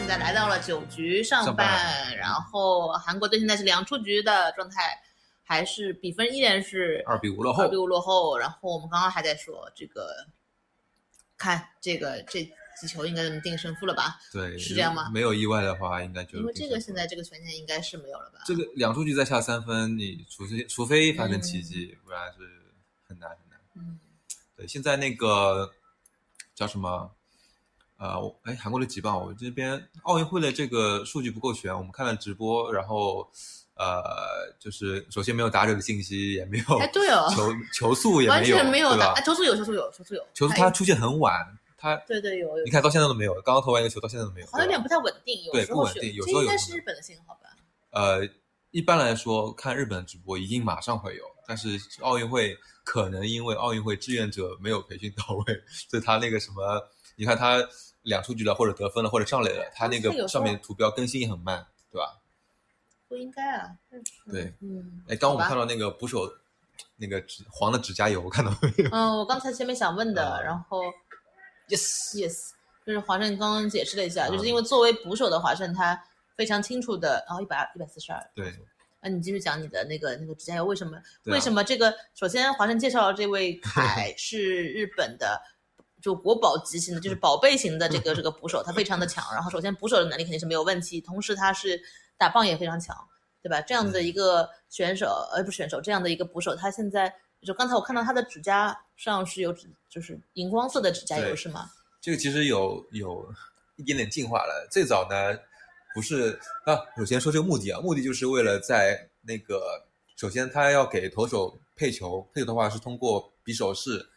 [0.07, 4.97] 现现在来到了九局上上半然后韩国队现在是两出局的状态，
[5.43, 8.39] 还是比分依然是二比五落后二比五落后。
[8.39, 10.29] 然后我们刚刚还在说这个，
[11.37, 12.49] 看这个这
[12.81, 14.17] 几球应该能定胜负了吧？
[14.33, 18.39] 对，是这样吗没有意外的话，应该就因为这个现在在这个悬念应该是没有了吧？
[18.47, 22.39] 这个两出局再下三分，你除非除非发生嗯奇迹，不然是
[23.09, 23.59] 很难很难。
[23.75, 23.99] 嗯，
[24.57, 25.73] 对，现在那个
[26.55, 27.11] 叫什么？
[27.99, 29.19] 呃，我哎，韩国的几棒？
[29.19, 33.27] 我这边奥运会的这个数据不够全，我们看了直播，然后
[33.75, 34.03] 呃，
[34.59, 39.15] 就是首先没有打者的信息，也没有哎对哦球球速也没有，全没有打？
[39.23, 41.47] 球速有，球速有，球速有，球速哎他出现很晚，
[41.79, 47.49] 他对对有有你，看到现在都没有，刚刚投完一个球到现在都没有，好像有点不太稳定，有对时候不稳定有这应该时候有是日本的信号吧？
[47.91, 48.29] 呃，
[48.73, 55.45] 一般来说看日本的直播一定马上会有，但是奥运会可能因为奥运会志愿者没有培训到位，
[55.89, 56.83] 所以他那个什么，
[57.17, 57.67] 你看他
[58.03, 62.21] 两出局了，或者得分了，或者上垒了，他那个上面图标更新也很慢，对吧？
[63.09, 63.71] 不应该啊。
[64.31, 66.31] 对，嗯，哎，刚我们看到那个捕手
[66.97, 68.91] 那个指黄的指甲油，看到没有？
[68.93, 70.83] 嗯，我刚才前面想问的，嗯然后
[71.69, 72.51] yes yes，
[72.85, 76.01] 就是华盛刚刚解释了一下，嗯就是因为作为捕手的华盛，他
[76.37, 78.53] 非常清楚的，然后一百一百四十二，对，
[79.01, 80.97] 那你继续讲你的那个那个指甲油为什么？
[80.97, 81.95] 啊为什么这个？
[82.15, 85.41] 首先，华盛介绍的这位凯是日本的。
[86.07, 89.25] 就国宝级型的，就是宝贝型的这个这个捕手，他非常的强。
[89.35, 91.83] 然后，首先捕手的能力肯定是没有问题，同时他是
[92.17, 92.97] 打棒也非常强，
[93.43, 93.61] 对吧？
[93.61, 101.69] 这样子的一个选手，呃，不是选手，这样的一个捕手，他现在就刚才我看到他的指甲上是有指，就是荧光色的指甲油是吗？
[102.01, 103.29] 这个其实有有
[103.75, 104.69] 一点点进化了。
[104.71, 105.37] 最早呢，
[105.93, 109.61] 不是啊，首先说这个目的啊，目的就是为了在那个，
[110.17, 114.09] 首先他要给投手配球，配球的话是通过比手势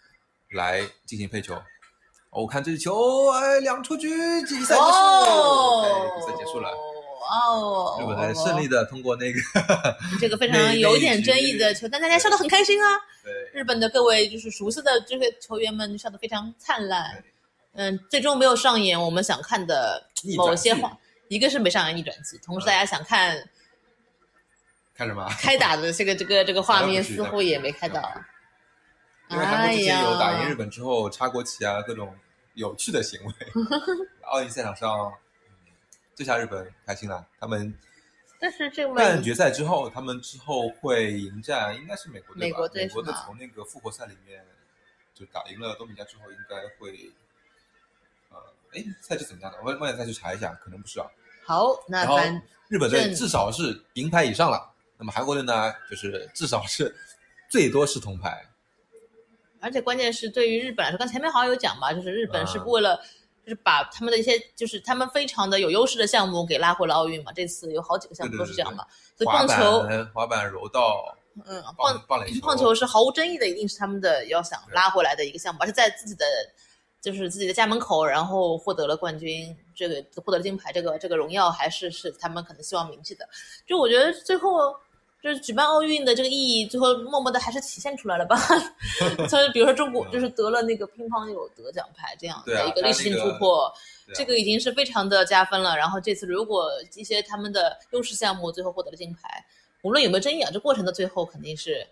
[0.52, 1.60] 来进行配球。
[2.32, 4.10] 哦我看这球，哎，两出局，
[4.44, 6.70] 比赛结束，哦哎，比赛结束了。
[7.30, 9.40] 哦，日本队顺利的通过那个，
[10.20, 12.90] 这个非常有点争议的球，但大家笑得很开心啊。
[13.24, 17.24] 对日本的各位就是熟悉的这些球员们笑得非常灿烂。
[17.74, 20.04] 嗯，最终没有上演我们想看的
[20.38, 23.38] 某些话，一个是没上演逆转剧，同时大家想看
[24.96, 25.28] 看什么？
[25.40, 28.12] 开打的这个这个这个画面，似乎也没看到。
[29.30, 32.16] 因为韩国之前有打赢日本之后插国旗啊，各种
[32.56, 33.34] 有趣的行为。
[34.24, 35.12] 奥运赛场上，
[35.48, 35.72] 嗯
[36.16, 37.26] 这下日本开心了。
[37.40, 37.74] 他们
[38.40, 42.48] 但是这个半决赛之后，他们之后会迎战，应该是美国队吧？
[42.48, 44.44] 美国队美国队从那个复活赛里面
[45.14, 47.12] 就打赢了多米加之后，应该会，
[48.32, 48.38] 呃，
[48.74, 49.60] 哎，赛制怎么样的？
[49.64, 51.06] 我我想再去查一下，可能不是啊。
[51.46, 52.04] 好，那
[52.68, 56.96] 日本队至少是银牌以上了，那么韩国队呢，就是至少是
[57.50, 58.44] 最多是铜牌。
[59.60, 62.96] 而且关键是对于日本来说，刚前面好像有讲嘛，就是日本是啊为了
[63.44, 67.32] 就是把他们的一些就是他们非常的有优势的项目给拉回了奥运嘛。
[67.34, 68.86] 这次有好几个项目都是这样嘛，
[69.18, 76.26] 所以滑棒球，板、滑板、柔道、嗯，棒棒棒垒球、棒球是毫无争议的，一定是他们的要想拉回来的一个项目，而且在自己的
[77.02, 83.28] 就是自己的家门口，然后获得了冠军，这个获得了金牌，这个这个荣耀还是是他们可能希望铭记的。
[83.66, 84.76] 就我觉得最后
[85.22, 88.38] 就是举办奥运的这个意义，最后默默的还是体现出来了吧？
[89.30, 93.74] 就是比如说中国就是得了那个乒乓有得奖牌这样的一个历史性他那个突破，
[94.16, 95.76] 这个已经是非常的加分了。
[95.76, 99.44] 然后这次如果一些他们的优势项目最后获得了金牌，
[99.82, 101.86] 无论有没有争议啊，这过程的最后肯定是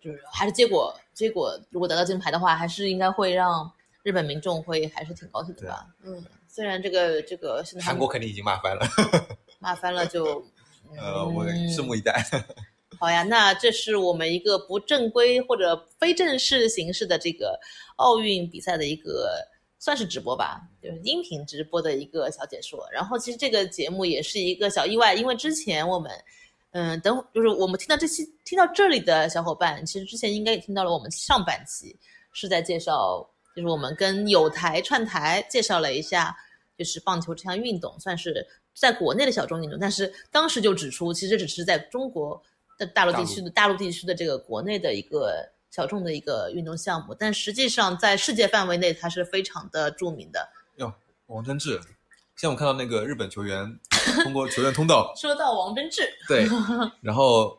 [0.00, 3.68] 就是还是结果结果如果得到金牌的话，还是应该会让
[4.04, 5.86] 日本民众会还是挺高兴的吧？
[6.04, 8.86] 嗯，虽然这个这个现在韩国肯定已经骂翻了。
[9.58, 10.40] 骂翻了就。
[10.96, 12.24] 呃，我拭目以待。
[12.98, 17.58] 好呀，那这是我们一个不正规或者非正式形式的这个
[17.96, 19.38] 奥运比赛的一个
[19.78, 22.86] 算是直播吧，就是音频直播的一个小解说。
[22.92, 26.12] 然后其实这个节目也是一个小意外，因为之前我们，
[26.72, 31.96] 嗯，等就是我们听到这期听到这里的小伙伴，其实之前应该也听到了我们上半期
[32.32, 33.26] 是在介绍，
[33.56, 36.36] 就是我们跟有台串台介绍了一下，
[36.76, 42.42] 就是棒球这项运动，算是在国内的小众运动，但是当时就指出，其实只是在中国
[42.78, 50.48] 的大陆地区的大陆地区的这个国内的一个小众的一个运动项目，但实际上在世界范围内，它是非常的著名的。
[50.76, 50.92] 哟，
[51.26, 51.78] 王贞治，
[52.36, 53.78] 现在我看到那个日本球员
[54.24, 56.46] 通过球员通道， 说到王贞治，对，
[57.02, 57.56] 然后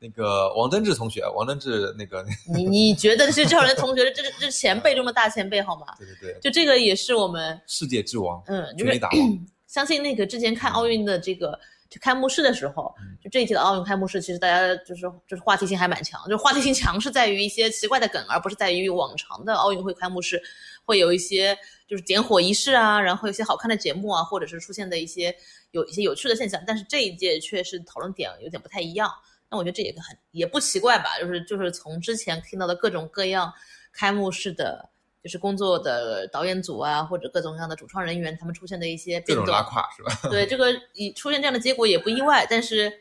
[0.00, 5.86] 那个王贞治同学，王贞治那个，你你觉得是这种人同学，这是这是前辈中的大前辈好吗？
[5.96, 11.58] 对对对，就这个也是我们世界之王，嗯，就是全垒打王， 相信那个之前看奥运的这个
[11.90, 20.40] 就开幕式的时候，嗯就这一届的奥运开幕式，其实大家就是就是话题性还蛮强，就话题性强是在于一些奇怪的梗，而不是在于往常的奥运会开幕式
[20.84, 25.34] 会有一些就是点火仪式啊，然后有些好看的节目啊，或者是出现的一些
[25.72, 26.62] 有一些有趣的现象。
[26.64, 29.10] 但是这一届却是讨论点有点不太一样。
[29.50, 33.52] 那我觉得这也很也不奇怪吧，就是就是从之前听到的各种各样
[33.92, 34.88] 开幕式的。
[35.24, 40.12] 就是工作的导演组啊，或者各种各样的主创人员，他们出现的一些变动，拉胯是吧？
[40.28, 42.46] 对，这个以出现这样的结果也不意外。
[42.50, 42.92] 但是，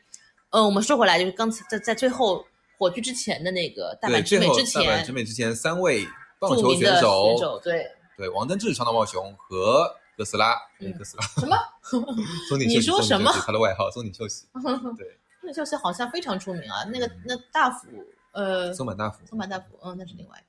[0.51, 2.45] 嗯，我们说回来，就是刚才在在最后
[2.77, 6.07] 火炬之前的那个大阪直美之前，大阪直美之前三位
[6.39, 7.85] 棒球选手，对
[8.15, 10.55] 对，王登志、长岛茂雄和哥斯拉，
[10.97, 11.57] 哥斯拉什么？
[12.47, 13.33] 松井你说什么？
[13.45, 14.45] 他的外号松井秀喜，
[14.97, 16.85] 对，松井秀喜好像非常出名啊。
[16.85, 17.87] 那个那大辅，
[18.31, 20.41] 呃，松坂大辅，松坂大辅，嗯，那是另外。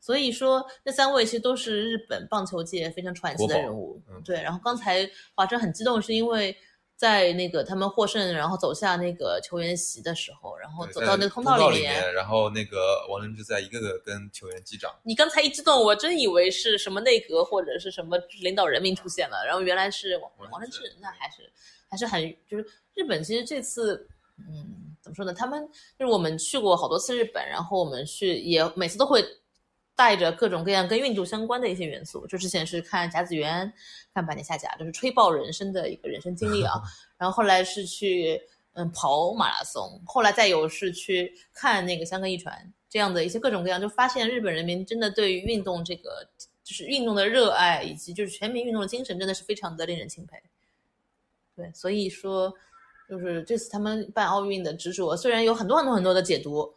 [0.00, 4.00] 所以说，那三位其实都是日本棒球界非常传奇的人物。
[4.24, 6.56] 对，然后刚才华晨很激动，是因为
[6.96, 14.90] 在那个他们获胜，然后走下那个球员席的时候，然后走到那个通道里面，然后那个王贞治在一个个跟球员击掌。
[15.02, 21.52] 你刚才一激动，我真以为是什么内阁或者是什么领导人民出现了，然后原来是王王贞治，那还是
[21.90, 24.08] 还是很就是日本其实这次，
[24.38, 25.34] 嗯，怎么说呢？
[25.34, 25.62] 他们
[25.98, 29.22] 就是我们去过好多次日本，然后我们去也每次都会。
[29.96, 33.70] 带着各种各样跟运动相关的一些元素，就之前是看甲子园，
[34.14, 36.80] 看百年下甲，就是吹爆人生的一个人生经历啊。
[37.18, 38.40] 然后后来是去
[38.72, 46.26] 嗯跑马拉松，后来再有是去看那个香格一传这样的一些各种各样，就发现日本人民真的对于运动这个
[46.64, 50.42] 就是运动的热爱，以及就是全民运动的精神，真的是非常的令人钦佩。
[51.54, 52.54] 对，所以说
[53.06, 56.74] 就是这次他们办奥运的执着，虽然有很多很多很多的解读。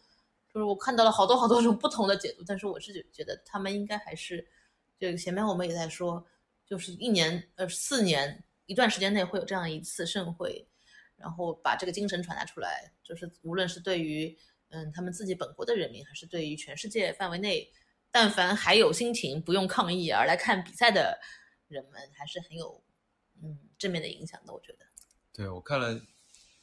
[0.53, 4.47] 就是我看到了好多好多种不同的解读，但是我是觉觉得他们应该还是，
[4.99, 6.23] 就前面我们也在说，
[6.63, 10.67] 就是一年呃四年一段时间内会有这样一次盛会，
[11.15, 14.37] 然后把这个精神传达出来，就是无论是对于
[14.69, 17.67] 嗯他们自己本国的人民，还是对于全世界范围内，
[18.11, 21.19] 但凡还有心情不用抗议而来看比赛的
[21.67, 22.79] 人们，还是很有
[23.41, 24.53] 嗯正面的影响的。
[24.53, 24.85] 我觉得，
[25.33, 25.99] 对我看了，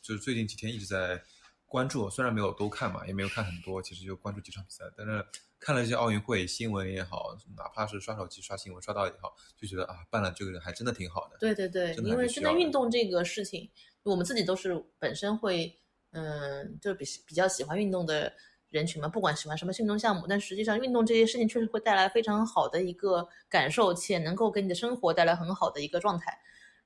[0.00, 1.20] 就是最近几天一直在。
[1.70, 4.84] 关注虽然没有都看嘛，也没有看很多，其实就关注几场比赛。
[4.96, 5.24] 但是
[5.60, 11.36] 看了一些奥运会新闻也好，哪怕是刷手机刷新闻刷到也好，就觉得啊，办了这个还真的挺好的。
[11.38, 13.70] 对对对，因为现在运动这个事情，
[14.02, 15.72] 我们自己都是本身会，
[16.10, 18.32] 嗯，就比比较喜欢运动的
[18.70, 26.36] 人群嘛，不管喜欢什么运动项目，但实际上运动这些事情确实会带来非常好的一个感受，且能够给你的生活带来很好的一个状态，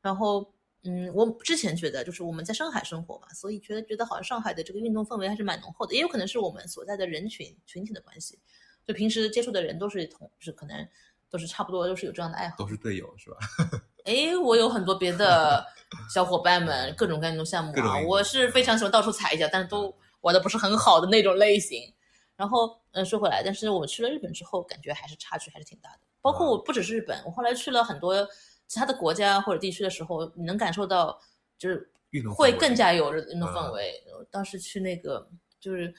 [0.02, 0.53] 然后。
[0.86, 8.38] 嗯，我之前觉得就是我们在上海生活嘛，所以觉得觉得好像上海的这个运动氛围还是蛮浓厚的，也有可能是我们所在的人群群体的关系，
[8.86, 10.86] 就平时接触的人都是同，就是可能
[11.30, 13.36] 都是差不多，都是有这样的爱好，都是队友是吧？
[14.04, 15.66] 哎，我有很多别的
[16.12, 21.94] 小伙伴们，各种各样的项目啊，我是非常喜欢到处踩一脚，但是都玩的不是很好的那种类型。
[22.36, 28.28] 然后，嗯，说回来，但是我去了日本之后，感觉还是差距还是挺大的，包括我不只是日本，我后来去了很多。
[28.66, 31.18] 其他的国家或者地区的时候，你能感受到，
[31.58, 31.90] 就是
[32.34, 34.02] 会更加有运动氛围。
[34.30, 35.28] 当时去那个，
[35.60, 35.94] 就是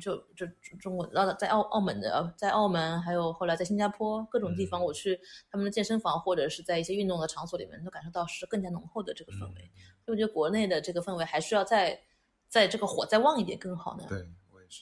[0.00, 0.46] 就就
[0.80, 5.20] 中国，然后在澳澳门的，在澳门，还有后来在新加坡各种地方，我去
[5.50, 9.70] 他们的健身房或者是在一些运动的场所里面，都感受到是更加浓厚的这个氛围。
[10.04, 12.00] 所以我觉得国内的这个氛围还需要再
[12.48, 14.04] 在这个火再旺一点更好呢。
[14.08, 14.26] 对。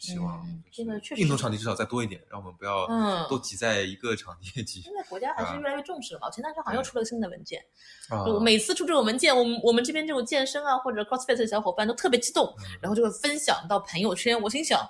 [0.01, 4.81] 希望这个确实运动场地至少再多一点，让我们不要嗯都挤在一个场地挤。
[4.81, 6.31] 现在国家还是越来越重视了嘛。
[6.31, 7.63] 前段时间好像又出了新的文件，
[8.25, 14.41] 就每次出这种文件，我们我们这边这种健身啊或者 CrossFit 的小伙伴都特别激动，然后就会分享到朋友圈。
[14.41, 14.89] 我心想，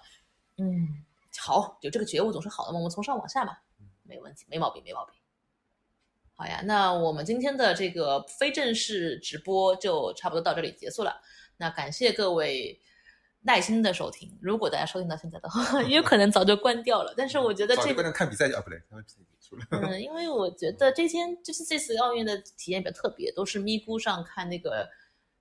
[0.59, 1.03] 嗯，
[1.39, 2.79] 好，有这个觉悟总是好的嘛。
[2.79, 3.57] 我们从上往下嘛，
[4.05, 5.15] 没问题，没毛病，没毛病。
[6.35, 11.21] 好呀，那我们今天的这个非正式直播就差不多到这里结束了。
[11.57, 12.81] 那感谢各位。
[13.43, 17.13] 耐心的收听，如果大家收听到现在的话， 也有可能早就关掉了。
[17.17, 18.81] 但是我觉得这个看比赛啊，不对，
[19.71, 24.89] 嗯，因为我觉得这天就是这次奥运的体验比较特别，都是咪咕上看那个，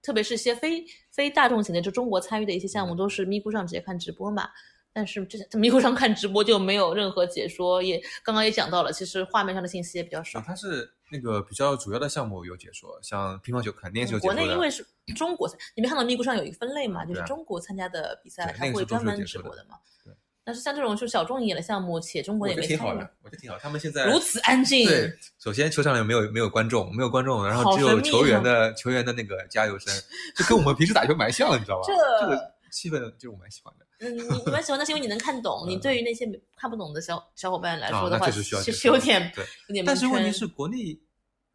[0.01, 4.49] 特别是些非非大众型的，就中国参与的一些项目，都是咪咕上直接看直播嘛。
[4.91, 10.41] 但是这在咪咕上看直播就没有任何解说，也刚刚也讲到了，其实画面上的信息也比较少。
[10.41, 10.91] 它是。
[11.11, 14.39] 那个比较主要的项目有解说，像乒乓球肯定是有解说的。
[14.39, 14.85] 国内因为是
[15.15, 17.03] 中国，你没看到咪咕上有一个分类嘛？
[17.03, 19.77] 就是中国参加的比赛，他会专门直播的嘛。
[20.03, 20.13] 对。
[20.43, 23.57] 但是像这种就小众一点的项目，且中国也没挺好的，我觉得挺好。
[23.59, 24.87] 他们现在如此安静。
[24.87, 29.93] 对，首先球场里没有没有观众，没有观众，然后只有球员的球员的那个加油声，
[30.35, 31.83] 就跟我们平时打球蛮像的，你知道吧？
[32.21, 33.85] 这个气氛就是我蛮喜欢的。
[33.99, 35.65] 嗯，你你蛮喜欢那是因为你能看懂。
[35.69, 36.25] 你对于那些
[36.55, 39.85] 看不懂的小小伙伴来说的话，其实有点对，有点。
[39.85, 40.99] 但是问题是国内。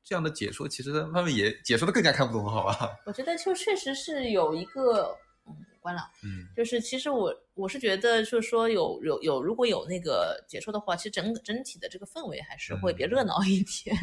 [0.08, 2.96] 这样的解说，其实他们也解说的更加看不懂，好吧？
[3.06, 5.18] 我觉得就确实是有一个，
[5.48, 13.96] 嗯，关了，嗯，就是其实我我是觉得就是说有有有，如果有那个解说的话，其实整整体的这个氛围还是会比较热闹一点。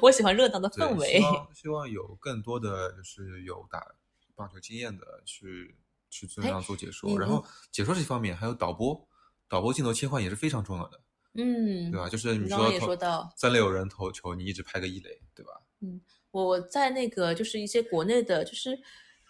[0.00, 1.24] 我喜欢热闹的氛围希。
[1.28, 3.86] 望希望有更多的就是有打
[4.34, 5.76] 棒球经验的去
[6.10, 7.42] 去这样做解说，然后
[7.72, 9.08] 解说这方面还有导播，
[9.48, 11.00] 导播镜头切换也是非常重要的，
[11.34, 12.08] 嗯，对吧？
[12.08, 15.52] 就是你说到三垒有人投球，你一直拍个一垒，对吧？
[15.80, 16.00] 嗯
[16.32, 18.78] 我在那个就是一些国内的，就是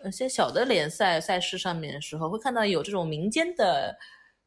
[0.02, 3.96] 呃一些小的联赛赛事上面的时候，会看到有这种民间的，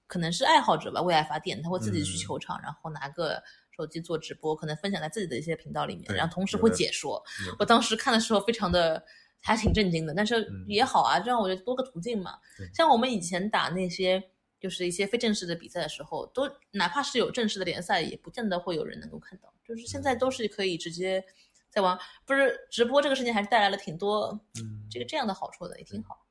[0.06, 3.42] 可能是爱好者吧，为爱发电，他会自己去嗯球场，然后拿个
[3.76, 7.20] 手机做直播，可能分享在自己的一些频道里面，然后同时会解说。
[7.58, 9.04] 我当时看的时候非常的
[9.44, 12.40] 还挺震惊的，但是嗯也好啊，这样我觉得多个途径嘛。
[12.74, 14.24] 像我们以前打那些
[14.60, 19.54] 就是一些非正式的比赛的时候，都哪怕是有正式的联赛，也不见得会有人能够看到。
[19.66, 21.24] 就是现在都是可以直接
[21.70, 26.26] 在玩，不是直播这个事情还是带来了挺多嗯，这个这样的好处的，也挺好。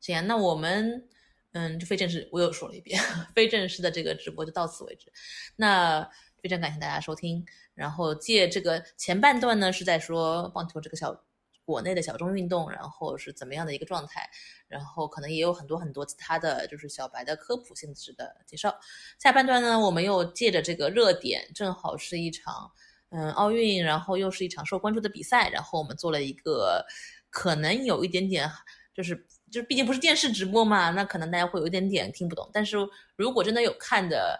[0.00, 1.08] 行啊，那我们
[1.52, 3.00] 嗯，就非正式，我又说了一遍，
[3.34, 5.12] 非正式的这个直播就到此为止。
[5.56, 6.08] 那
[6.44, 7.42] 非常感谢大家收听，
[7.72, 11.18] 然后借这个前半段呢是在说棒球这个小
[11.64, 14.28] 国内的小众运动，然后是怎么样的一个状态，
[14.68, 18.78] 然后可能也有很多很多其他的就是小白的科普性质的介绍。
[19.18, 22.70] 下半段呢，我们又借着这个热点，正好是一场
[23.08, 26.84] 嗯奥运，然后又是一场受关注的比赛，然后我们做了一个
[27.30, 28.46] 可能有一点点
[28.92, 29.16] 就是
[29.50, 32.50] 就是毕竟不是电视直播嘛，那可能大家会有一点点听不懂。
[32.52, 32.76] 但是
[33.16, 34.38] 如果真的有看的，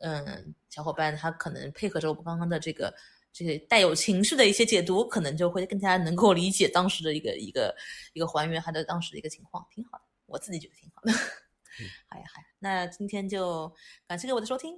[0.00, 2.92] 嗯，小伙伴他可能配合着我们刚刚的这个
[3.32, 7.72] 这个带有情绪的一些解读，可能就会更加能够理解当时的一个一个
[8.12, 11.12] 一个还原他的当时的一个情况，挺好的，我自己觉得挺好的。
[12.10, 13.72] 好呀好呀，那今天就
[14.08, 14.76] 感谢各位的收听，